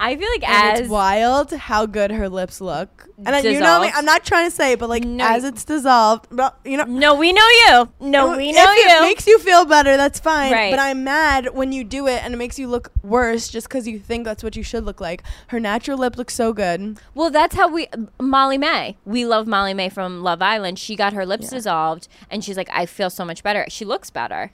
[0.05, 3.07] I feel like And as it's wild how good her lips look.
[3.17, 5.63] And then, you know me, I'm not trying to say, but like No, as it's
[5.63, 6.27] dissolved,
[6.65, 7.89] you know, no, we know you.
[8.01, 9.01] No, we know it you.
[9.01, 10.51] makes you feel better, that's fine.
[10.51, 10.71] Right.
[10.71, 13.87] But I'm mad when you do it and it makes you look worse just because
[13.87, 15.23] you think that's what you should look like.
[15.47, 16.99] Her natural lip looks so good.
[17.15, 17.87] Well, that's how we
[18.19, 18.97] Molly-Mae.
[19.05, 20.79] We love Molly-Mae from Love Island.
[20.79, 21.57] She got her lips Yeah.
[21.59, 23.65] dissolved, and she's like, I feel so much better.
[23.69, 24.51] She looks better.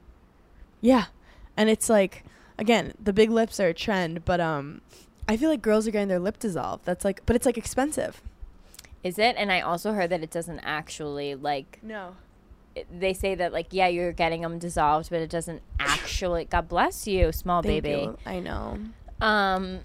[0.82, 1.06] Yeah.
[1.58, 2.24] And it's like,
[2.58, 4.82] again, the big lips are a trend, but um,
[5.30, 6.84] I feel like girls are getting their lip dissolved.
[6.86, 8.22] That's like, but it's like expensive.
[9.04, 9.36] Is it?
[9.38, 11.80] And I also heard that it doesn't actually like.
[11.82, 12.16] No.
[12.76, 16.46] it- They say that like yeah, you're getting them dissolved, but it doesn't actually.
[16.46, 17.90] God bless you, small baby.
[17.90, 18.18] You.
[18.26, 18.78] I know.
[19.22, 19.80] Um.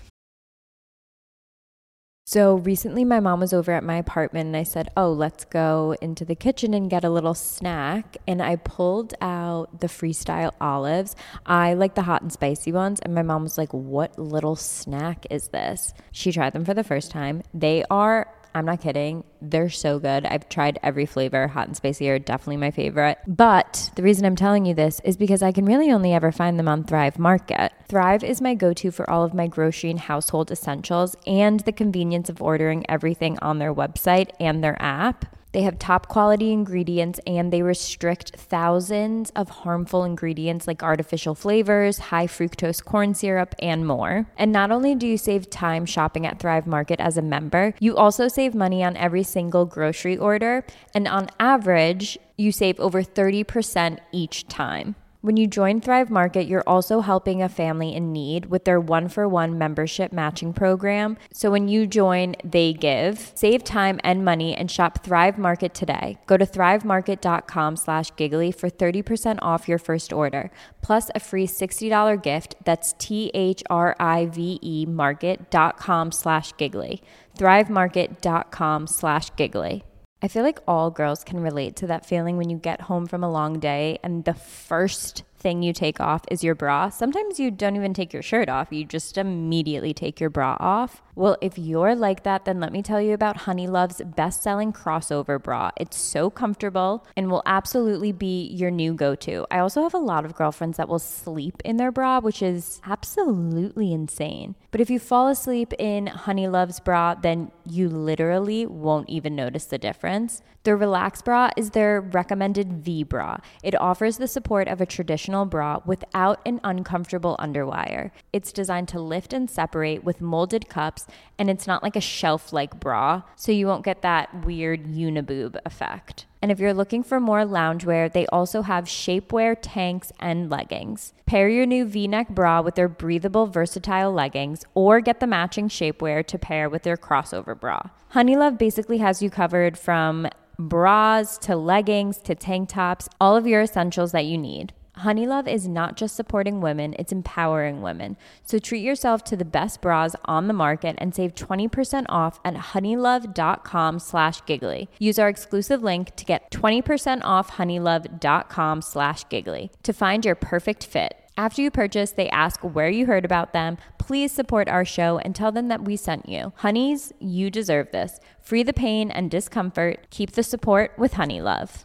[2.27, 5.95] So recently, my mom was over at my apartment, and I said, "Oh, let's go
[6.01, 11.14] into the kitchen and get a little snack." And I pulled out the freestyle olives.
[11.45, 15.27] I like the hot and spicy ones, and my mom was like, "What little snack
[15.29, 17.43] is this?" She tried them for the first time.
[17.53, 19.25] They are I'm not kidding.
[19.43, 20.25] They're so good.
[20.27, 21.49] I've tried every flavor.
[21.49, 23.19] Hot and spicy are definitely my favorite.
[23.27, 26.59] But the reason I'm telling you this is because I can really only ever find
[26.59, 27.73] them on Thrive Market.
[27.89, 31.73] Thrive is my go to for all of my grocery and household essentials and the
[31.73, 35.37] convenience of ordering everything on their website and their app.
[35.55, 41.99] They have top quality ingredients and they restrict thousands of harmful ingredients like artificial flavors,
[41.99, 44.27] high fructose corn syrup, and more.
[44.37, 47.97] And not only do you save time shopping at Thrive Market as a member, you
[47.97, 50.65] also save money on every single grocery order.
[50.93, 54.97] And on average, you save over 30% each time.
[55.25, 59.09] When you join Thrive Market, you're also helping a family in need with their one
[59.09, 61.16] for one membership matching program.
[61.33, 63.33] So when you join, they give.
[63.35, 66.18] Save time and money and shop Thrive Market today.
[66.27, 70.51] Go to thrivemarket.com slash giggly for 30% off your first order,
[70.83, 72.57] plus a free $60 gift.
[72.62, 77.03] That's T-H-R-I-V-E market.com slash giggly.
[77.39, 79.85] thrivemarket.com slash giggly.
[80.25, 83.22] I feel like all girls can relate to that feeling when you get home from
[83.22, 86.88] a long day and the first thing you take off is your bra.
[86.88, 91.03] Sometimes you don't even take your shirt off, you just immediately take your bra off.
[91.16, 95.40] Well, if you're like that, then let me tell you about Honeylove's best selling crossover
[95.40, 95.70] bra.
[95.76, 99.47] It's so comfortable and will absolutely be your new go to.
[99.51, 102.80] I also have a lot of girlfriends that will sleep in their bra, which is
[102.84, 104.57] absolutely insane.
[104.70, 109.78] But if you fall asleep in Honeylove's bra, then you literally won't even notice the
[109.78, 110.42] difference.
[110.64, 113.36] The Relax bra is their recommended V bra.
[113.62, 118.12] It offers the support of a traditional bra without an uncomfortable underwire.
[118.32, 121.07] It's designed to lift and separate with molded cups,
[121.39, 125.57] and it's not like a shelf like bra, so you won't get that weird uniboob
[125.66, 126.26] effect.
[126.41, 131.14] And if you're looking for more loungewear, they also have shapewear tanks and leggings.
[131.24, 135.70] Pair your new v neck bra with their breathable, versatile leggings, or get the matching
[135.70, 137.80] shapewear to pair with their crossover bra.
[138.12, 140.28] Honeylove basically has you covered from
[140.59, 144.72] bras to leggings to tank tops, all of your essentials that you need.
[144.99, 148.16] Honeylove is not just supporting women, it's empowering women.
[148.45, 152.55] So treat yourself to the best bras on the market and save 20% off at
[152.55, 154.88] honeylove.com slash giggly.
[154.99, 160.86] Use our exclusive link to get 20% off honeylove.com slash giggly to find your perfect
[160.86, 161.16] fit.
[161.36, 163.76] After you purchase, they ask where you heard about them.
[163.99, 166.53] Please support our show and tell them that we sent you.
[166.57, 168.20] Honeys, you deserve this.
[168.40, 170.07] Free the pain and discomfort.
[170.11, 171.84] Keep the support with Honeylove.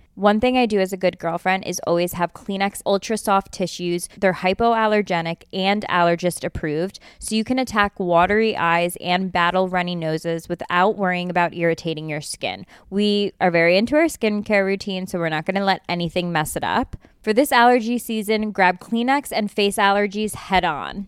[0.15, 4.09] One thing I do as a good girlfriend is always have Kleenex Ultra Soft tissues.
[4.17, 10.49] They're hypoallergenic and allergist approved, so you can attack watery eyes and battle runny noses
[10.49, 12.65] without worrying about irritating your skin.
[12.89, 16.57] We are very into our skincare routine, so we're not going to let anything mess
[16.57, 16.97] it up.
[17.21, 21.07] For this allergy season, grab Kleenex and face allergies head on.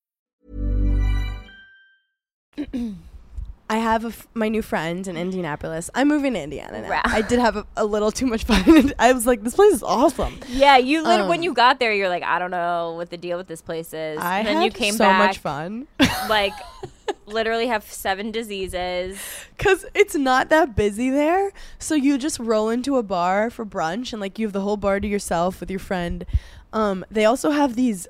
[3.69, 5.89] I have a f- my new friend in Indianapolis.
[5.95, 6.89] I'm moving to Indiana now.
[6.89, 7.01] Wow.
[7.05, 8.93] I did have a, a little too much fun.
[8.99, 10.37] I was like, this place is awesome.
[10.49, 13.17] Yeah, you lit- when Um, you got there, you're like, I don't know what the
[13.17, 14.19] deal with this place is.
[14.19, 15.87] I and then had you came so back, much fun
[16.27, 16.51] like,
[17.25, 19.17] literally have seven diseases.
[19.57, 21.53] because it's not that busy there.
[21.79, 24.77] So you just roll into a bar for brunch and like you have the whole
[24.77, 26.25] bar to yourself with your friend.
[26.73, 28.05] Um, they also have these.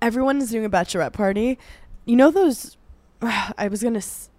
[0.00, 1.58] Everyone is doing a bachelorette party.
[2.06, 2.78] You know those.
[3.58, 3.98] I was gonna.
[3.98, 4.30] S-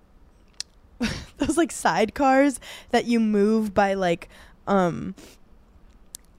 [1.38, 2.60] those like sidecars
[2.92, 4.30] that you move by like,
[4.68, 5.16] um.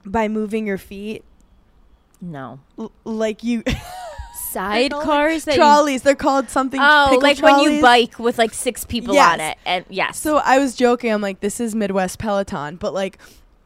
[0.05, 1.23] By moving your feet,
[2.21, 2.59] No.
[2.77, 3.63] L- like you.
[4.51, 6.01] Sidecars that you trolleys.
[6.03, 6.79] They're called something.
[6.81, 9.33] Oh, like when you bike with like six people Yes.
[9.33, 10.19] on it, and yes.
[10.19, 11.11] So I was joking.
[11.11, 13.17] I'm like, this is Midwest Peloton, but like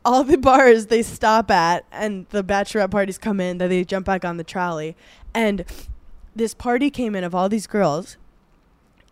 [0.06, 4.06] all the bars they stop at and the bachelorette parties come in, then they jump
[4.06, 4.96] back on the trolley.
[5.34, 5.66] And
[6.36, 8.16] this party came in of all these girls,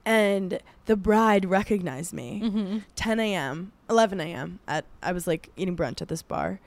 [0.06, 2.41] and the bride recognized me.
[2.43, 2.78] Mm-hmm.
[2.95, 4.60] 10 a.m., 11 a.m.
[4.68, 6.60] At I was like eating brunch at this bar,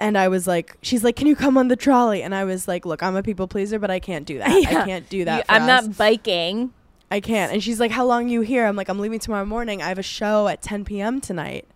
[0.00, 2.66] and I was like, she's like, "Can you come on the trolley?" And I was
[2.68, 4.48] like, "Look, I'm a people pleaser, but I can't do that.
[4.62, 4.82] Yeah.
[4.82, 5.38] I can't do that.
[5.38, 5.86] You- I'm us.
[5.86, 6.72] not biking.
[7.10, 9.82] I can't." And she's like, "How long you here?" I'm like, "I'm leaving tomorrow morning.
[9.82, 11.20] I have a show at 10 p.m.
[11.20, 11.66] tonight."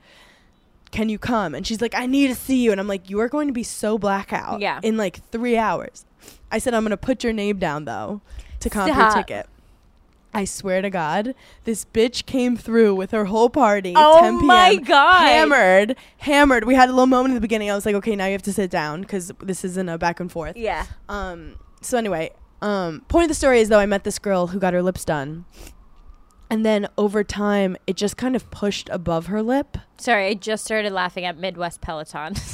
[0.90, 1.54] Can you come?
[1.54, 2.70] And she's like, I need to see you.
[2.70, 4.78] And I'm like, you are going to be so blackout Yeah.
[4.82, 6.04] in like three hours.
[6.50, 8.20] I said, I'm going to put your name down though
[8.60, 9.46] to comp your ticket.
[10.34, 13.92] I swear to God, this bitch came through with her whole party.
[13.94, 14.46] Oh 10 p.m.
[14.46, 15.22] my God.
[15.26, 16.64] Hammered, hammered.
[16.64, 17.70] We had a little moment in the beginning.
[17.70, 20.20] I was like, okay, now you have to sit down because this isn't a back
[20.20, 20.56] and forth.
[20.56, 20.86] Yeah.
[21.08, 21.58] Um.
[21.82, 22.30] So anyway,
[22.62, 25.04] um, point of the story is though I met this girl who got her lips
[25.04, 25.44] done,
[26.48, 29.76] and then over time it just kind of pushed above her lip.
[29.98, 32.34] Sorry, I just started laughing at Midwest Peloton.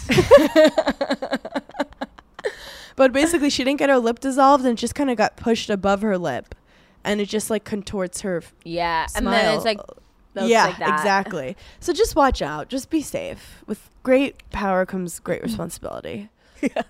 [2.98, 5.70] But basically, she didn't get her lip dissolved, and it just kind of got pushed
[5.70, 6.52] above her lip,
[7.04, 8.38] and it just like contorts her.
[8.38, 9.80] f- yeah, and then it's like,
[10.34, 10.94] yeah, like that.
[10.98, 11.56] exactly.
[11.80, 12.68] So just watch out.
[12.68, 13.62] Just be safe.
[13.66, 16.28] With great power comes great responsibility.
[16.60, 16.82] Yeah.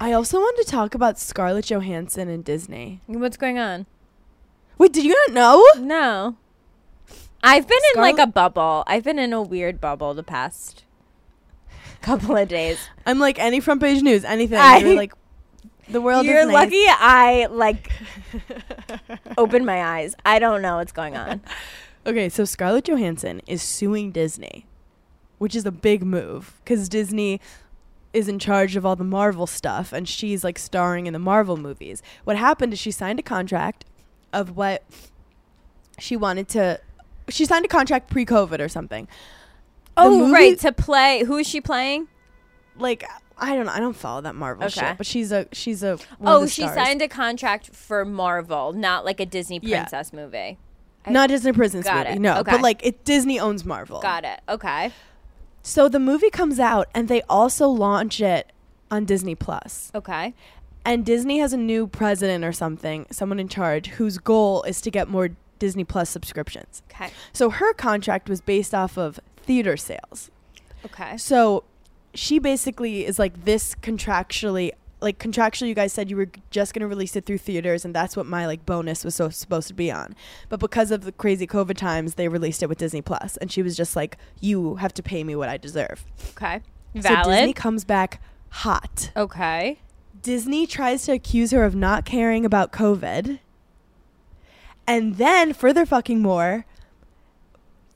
[0.00, 3.02] I also wanted to talk about Scarlett Johansson and Disney.
[3.06, 3.84] What's going on?
[4.78, 5.62] Wait, did you not know?
[5.84, 6.36] No,
[7.42, 8.84] I've been in like a bubble.
[8.86, 10.84] I've been in a weird bubble the past
[12.02, 12.78] couple of days.
[13.04, 14.58] I'm like any front page news, anything.
[14.58, 15.12] I- like
[15.88, 16.26] the world.
[16.26, 16.54] You're is nice.
[16.54, 17.90] lucky I like
[19.38, 20.14] opened my eyes.
[20.24, 21.40] I don't know what's going on.
[22.06, 24.64] Okay, so Scarlett Johansson is suing Disney,
[25.38, 27.40] which is a big move because Disney
[28.12, 31.56] is in charge of all the Marvel stuff and she's like starring in the Marvel
[31.56, 32.04] movies.
[32.22, 33.86] What happened is she signed a contract
[34.32, 34.84] of what
[35.98, 36.80] she wanted to.
[37.28, 39.06] She signed a contract pre COVID or something.
[39.96, 40.58] The Oh, movie- right.
[40.60, 41.24] To play.
[41.24, 42.06] Who is she playing?
[42.78, 43.02] Like,
[43.38, 43.72] I don't know.
[43.72, 44.80] I don't follow that Marvel Okay.
[44.80, 45.46] shit, but she's a.
[45.52, 45.98] She's a.
[46.24, 46.74] Oh, she stars.
[46.74, 49.80] signed a contract for Marvel, not like a Disney Yeah.
[49.80, 50.58] princess movie.
[51.04, 52.18] I- Not Disney Princess movie, it.
[52.20, 52.38] no.
[52.38, 52.50] Okay.
[52.52, 54.00] But like, it Disney owns Marvel.
[54.00, 54.40] Got it.
[54.48, 54.90] Okay.
[55.62, 58.52] So the movie comes out, and they also launch it
[58.90, 59.90] on Disney Plus.
[59.94, 60.34] Okay.
[60.84, 64.90] And Disney has a new president or something, someone in charge, whose goal is to
[64.90, 66.82] get more Disney Plus subscriptions.
[66.90, 67.10] Okay.
[67.32, 70.30] So her contract was based off of theater sales.
[70.84, 71.16] Okay.
[71.16, 71.64] So
[72.18, 76.80] she basically is like this contractually like contractually you guys said you were just going
[76.80, 79.74] to release it through theaters and that's what my like bonus was so supposed to
[79.74, 80.16] be on.
[80.48, 83.62] But because of the crazy covid times they released it with Disney Plus and she
[83.62, 86.04] was just like you have to pay me what I deserve.
[86.30, 86.62] Okay.
[86.94, 89.10] valid So Disney comes back hot.
[89.16, 89.78] okay.
[90.22, 93.38] Disney tries to accuse her of not caring about COVID.
[94.86, 96.64] And then, further fucking more,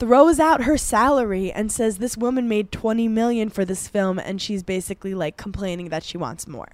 [0.01, 4.41] throws out her salary and says this woman made 20 million for this film and
[4.43, 6.73] she's basically like complaining that she wants more.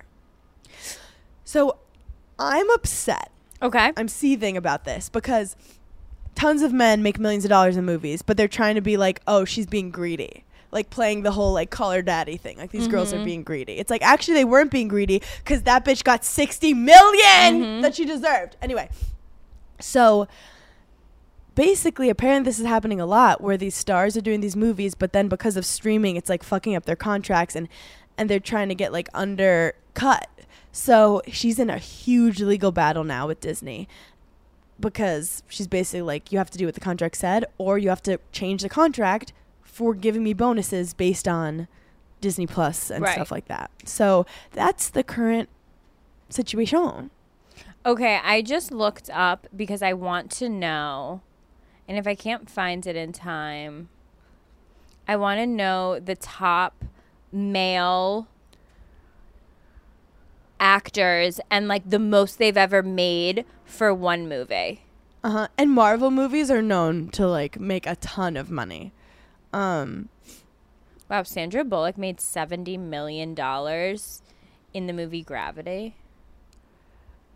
[1.44, 1.78] So,
[2.38, 3.30] I'm upset.
[3.60, 3.92] Okay.
[3.96, 5.56] I'm seething about this because
[6.34, 9.20] tons of men make millions of dollars in movies, but they're trying to be like,
[9.26, 12.58] "Oh, she's being greedy." Like playing the whole like call her daddy thing.
[12.58, 13.24] Like these girls are mm-hmm.
[13.24, 13.78] being greedy.
[13.78, 17.80] It's like actually they weren't being greedy cuz that bitch got 60 million mm-hmm.
[17.80, 18.56] that she deserved.
[18.60, 18.90] Anyway.
[19.80, 20.28] So
[21.56, 25.12] basically apparently this is happening a lot where these stars are doing these movies but
[25.12, 27.66] then because of streaming it's like fucking up their contracts and
[28.16, 30.28] and they're trying to get like undercut.
[30.72, 33.88] So she's in a huge legal battle now with disney
[34.78, 38.02] because she's basically like you have to do what the contract said or you have
[38.02, 39.32] to change the contract
[39.62, 41.66] for giving me bonuses based on
[42.20, 43.14] disney plus and Right.
[43.14, 43.70] stuff like that.
[43.84, 45.48] So that's the current
[46.28, 47.10] situation.
[47.84, 51.20] Okay, I just looked up because I want to know,
[51.88, 53.88] and if I can't find it in time,
[55.08, 56.84] I want to know the top
[57.32, 58.28] male
[60.58, 64.82] actors and like the most they've ever made for one movie.
[65.22, 65.48] Uh-huh.
[65.58, 68.92] And Marvel movies are known to like make a ton of money.
[69.52, 70.08] Um
[71.08, 73.30] Wow, Sandra Bullock made $70 million
[74.74, 75.94] in the movie Gravity.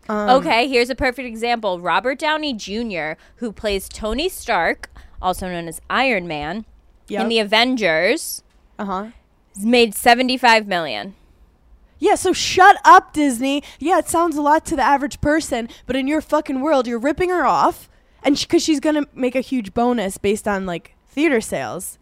[0.09, 1.79] Um, Okay, here's a perfect example.
[1.79, 4.89] Robert Downey Jr., who plays Tony Stark,
[5.21, 6.65] also known as Iron Man,
[7.07, 7.21] Yep.
[7.21, 8.43] in the Avengers,
[8.79, 9.07] Uh-huh.
[9.59, 11.15] made 75 million.
[11.99, 13.61] Yeah, so shut up Disney.
[13.79, 16.97] Yeah, it sounds a lot to the average person, but in your fucking world you're
[16.97, 17.87] ripping her off
[18.23, 21.99] and sh- cuz she's going to make a huge bonus based on like theater sales.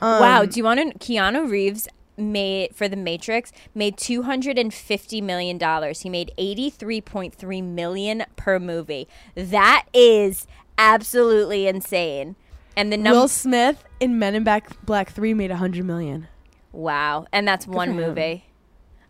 [0.00, 5.58] Um, wow, do you want to Keanu Reeves made for the Matrix made 250 million
[5.58, 6.00] dollars.
[6.00, 9.08] He made 83.3 million per movie.
[9.34, 10.46] That is
[10.78, 12.36] absolutely insane.
[12.76, 16.28] And the number Will Smith in Men in Black Black 3 made 100 million.
[16.72, 18.08] Wow, and that's one for him.
[18.08, 18.44] movie.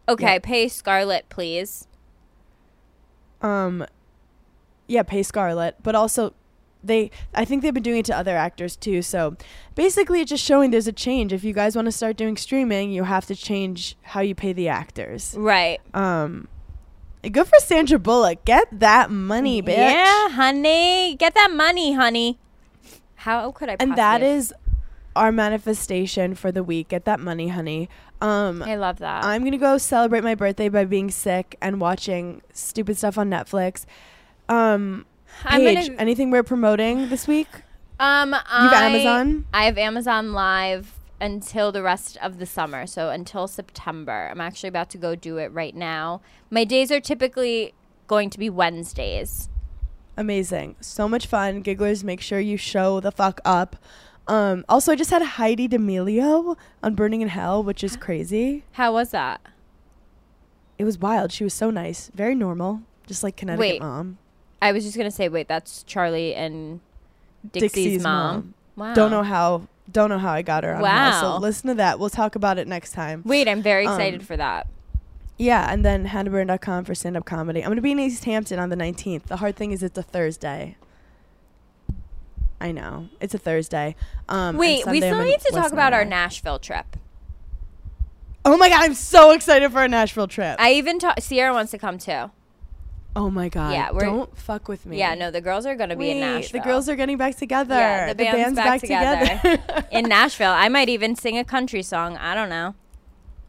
[0.09, 0.39] Okay, Yeah.
[0.43, 1.87] pay Scarlett, please.
[3.41, 3.87] Um
[4.89, 6.35] yeah, pay Scarlett, but also
[6.83, 9.03] they I think they've been doing it to other actors too.
[9.03, 9.37] So
[9.75, 11.33] basically it's just showing there's a change.
[11.33, 14.53] If you guys want to start doing streaming, you have to change how you pay
[14.53, 15.35] the actors.
[15.39, 15.81] Right.
[15.95, 16.49] Um
[17.31, 18.45] good for Sandra Bullock.
[18.45, 19.77] Get that money, bitch.
[19.77, 21.17] Yeah, honey.
[21.17, 22.39] Get that money, honey.
[23.17, 24.53] How could I And that is
[25.15, 26.89] our manifestation for the week.
[26.89, 27.89] Get that money, honey.
[28.21, 29.25] Um I love that.
[29.25, 33.85] I'm gonna go celebrate my birthday by being sick and watching stupid stuff on Netflix.
[34.49, 35.07] Um,
[35.45, 37.49] Paige, gonna- anything we're promoting this week?
[38.01, 38.37] Um, You
[38.69, 39.45] have I- Amazon?
[39.53, 44.29] I have Amazon Live until the rest of the summer, so until September.
[44.31, 46.21] I'm actually about to go do it right now.
[46.51, 47.75] My days are typically
[48.09, 49.49] going to be Wednesdays.
[50.17, 51.63] Amazing, so much fun.
[51.63, 53.77] Gigglers, make sure you show the fuck up.
[54.29, 58.65] Um, also, I just had Heidi D'Amelio on Berning in Hell, which is crazy.
[58.73, 59.41] How was that?
[60.79, 61.33] It was wild.
[61.33, 63.81] She was so nice, very normal, just like Connecticut Wait.
[63.81, 64.19] mom.
[64.63, 66.81] I was just gonna say, wait, that's Charlie and
[67.51, 68.55] Dixie's, mom.
[68.77, 68.95] Wow.
[68.95, 69.67] Don't know how.
[69.91, 70.85] Don't know how I got her on.
[70.85, 71.39] Hell, so Wow.
[71.39, 71.99] listen to that.
[71.99, 73.23] We'll talk about it next time.
[73.27, 74.67] Wait, I'm very excited Um, for that.
[75.37, 77.61] Yeah, and then hannahberner.com for stand up comedy.
[77.61, 79.25] I'm going to be in East Hampton on the 19th.
[79.25, 80.77] The hard thing is it's a Thursday.
[82.61, 83.09] I know.
[83.21, 83.97] It's a Thursday.
[84.29, 86.97] Um, Wait, we still need to West talk about our Nashville trip.
[88.45, 90.57] Oh my God, I'm so excited for a Nashville trip.
[90.61, 92.31] I even ta- Sierra wants to come too.
[93.17, 93.73] Oh my God.
[93.73, 94.99] Yeah, we're- Don't fuck with me.
[94.99, 96.61] Yeah, no, the girls are gonna be in Nashville.
[96.61, 97.75] The girls are getting back together.
[97.75, 99.27] Yeah, the band's back together.
[99.43, 99.87] together.
[99.93, 100.51] in Nashville.
[100.53, 102.17] I might even sing a country song.
[102.17, 102.75] I don't know.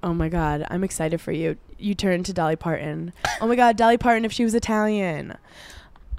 [0.04, 1.58] oh my God, I'm excited for you.
[1.78, 3.14] You turn to Dolly Parton.
[3.42, 5.38] Oh my God, Dolly Parton if she was Italian.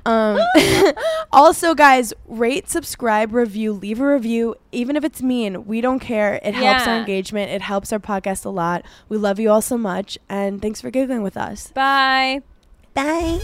[0.06, 0.38] Um,
[1.32, 5.64] also, guys, rate, subscribe, review, leave a review, even if it's mean.
[5.66, 6.38] We don't care.
[6.42, 7.50] It helps our engagement.
[7.50, 8.84] It helps our podcast a lot.
[9.08, 11.68] We love you all so much, and thanks for giggling with us.
[11.74, 12.42] Bye.
[12.94, 13.40] Bye.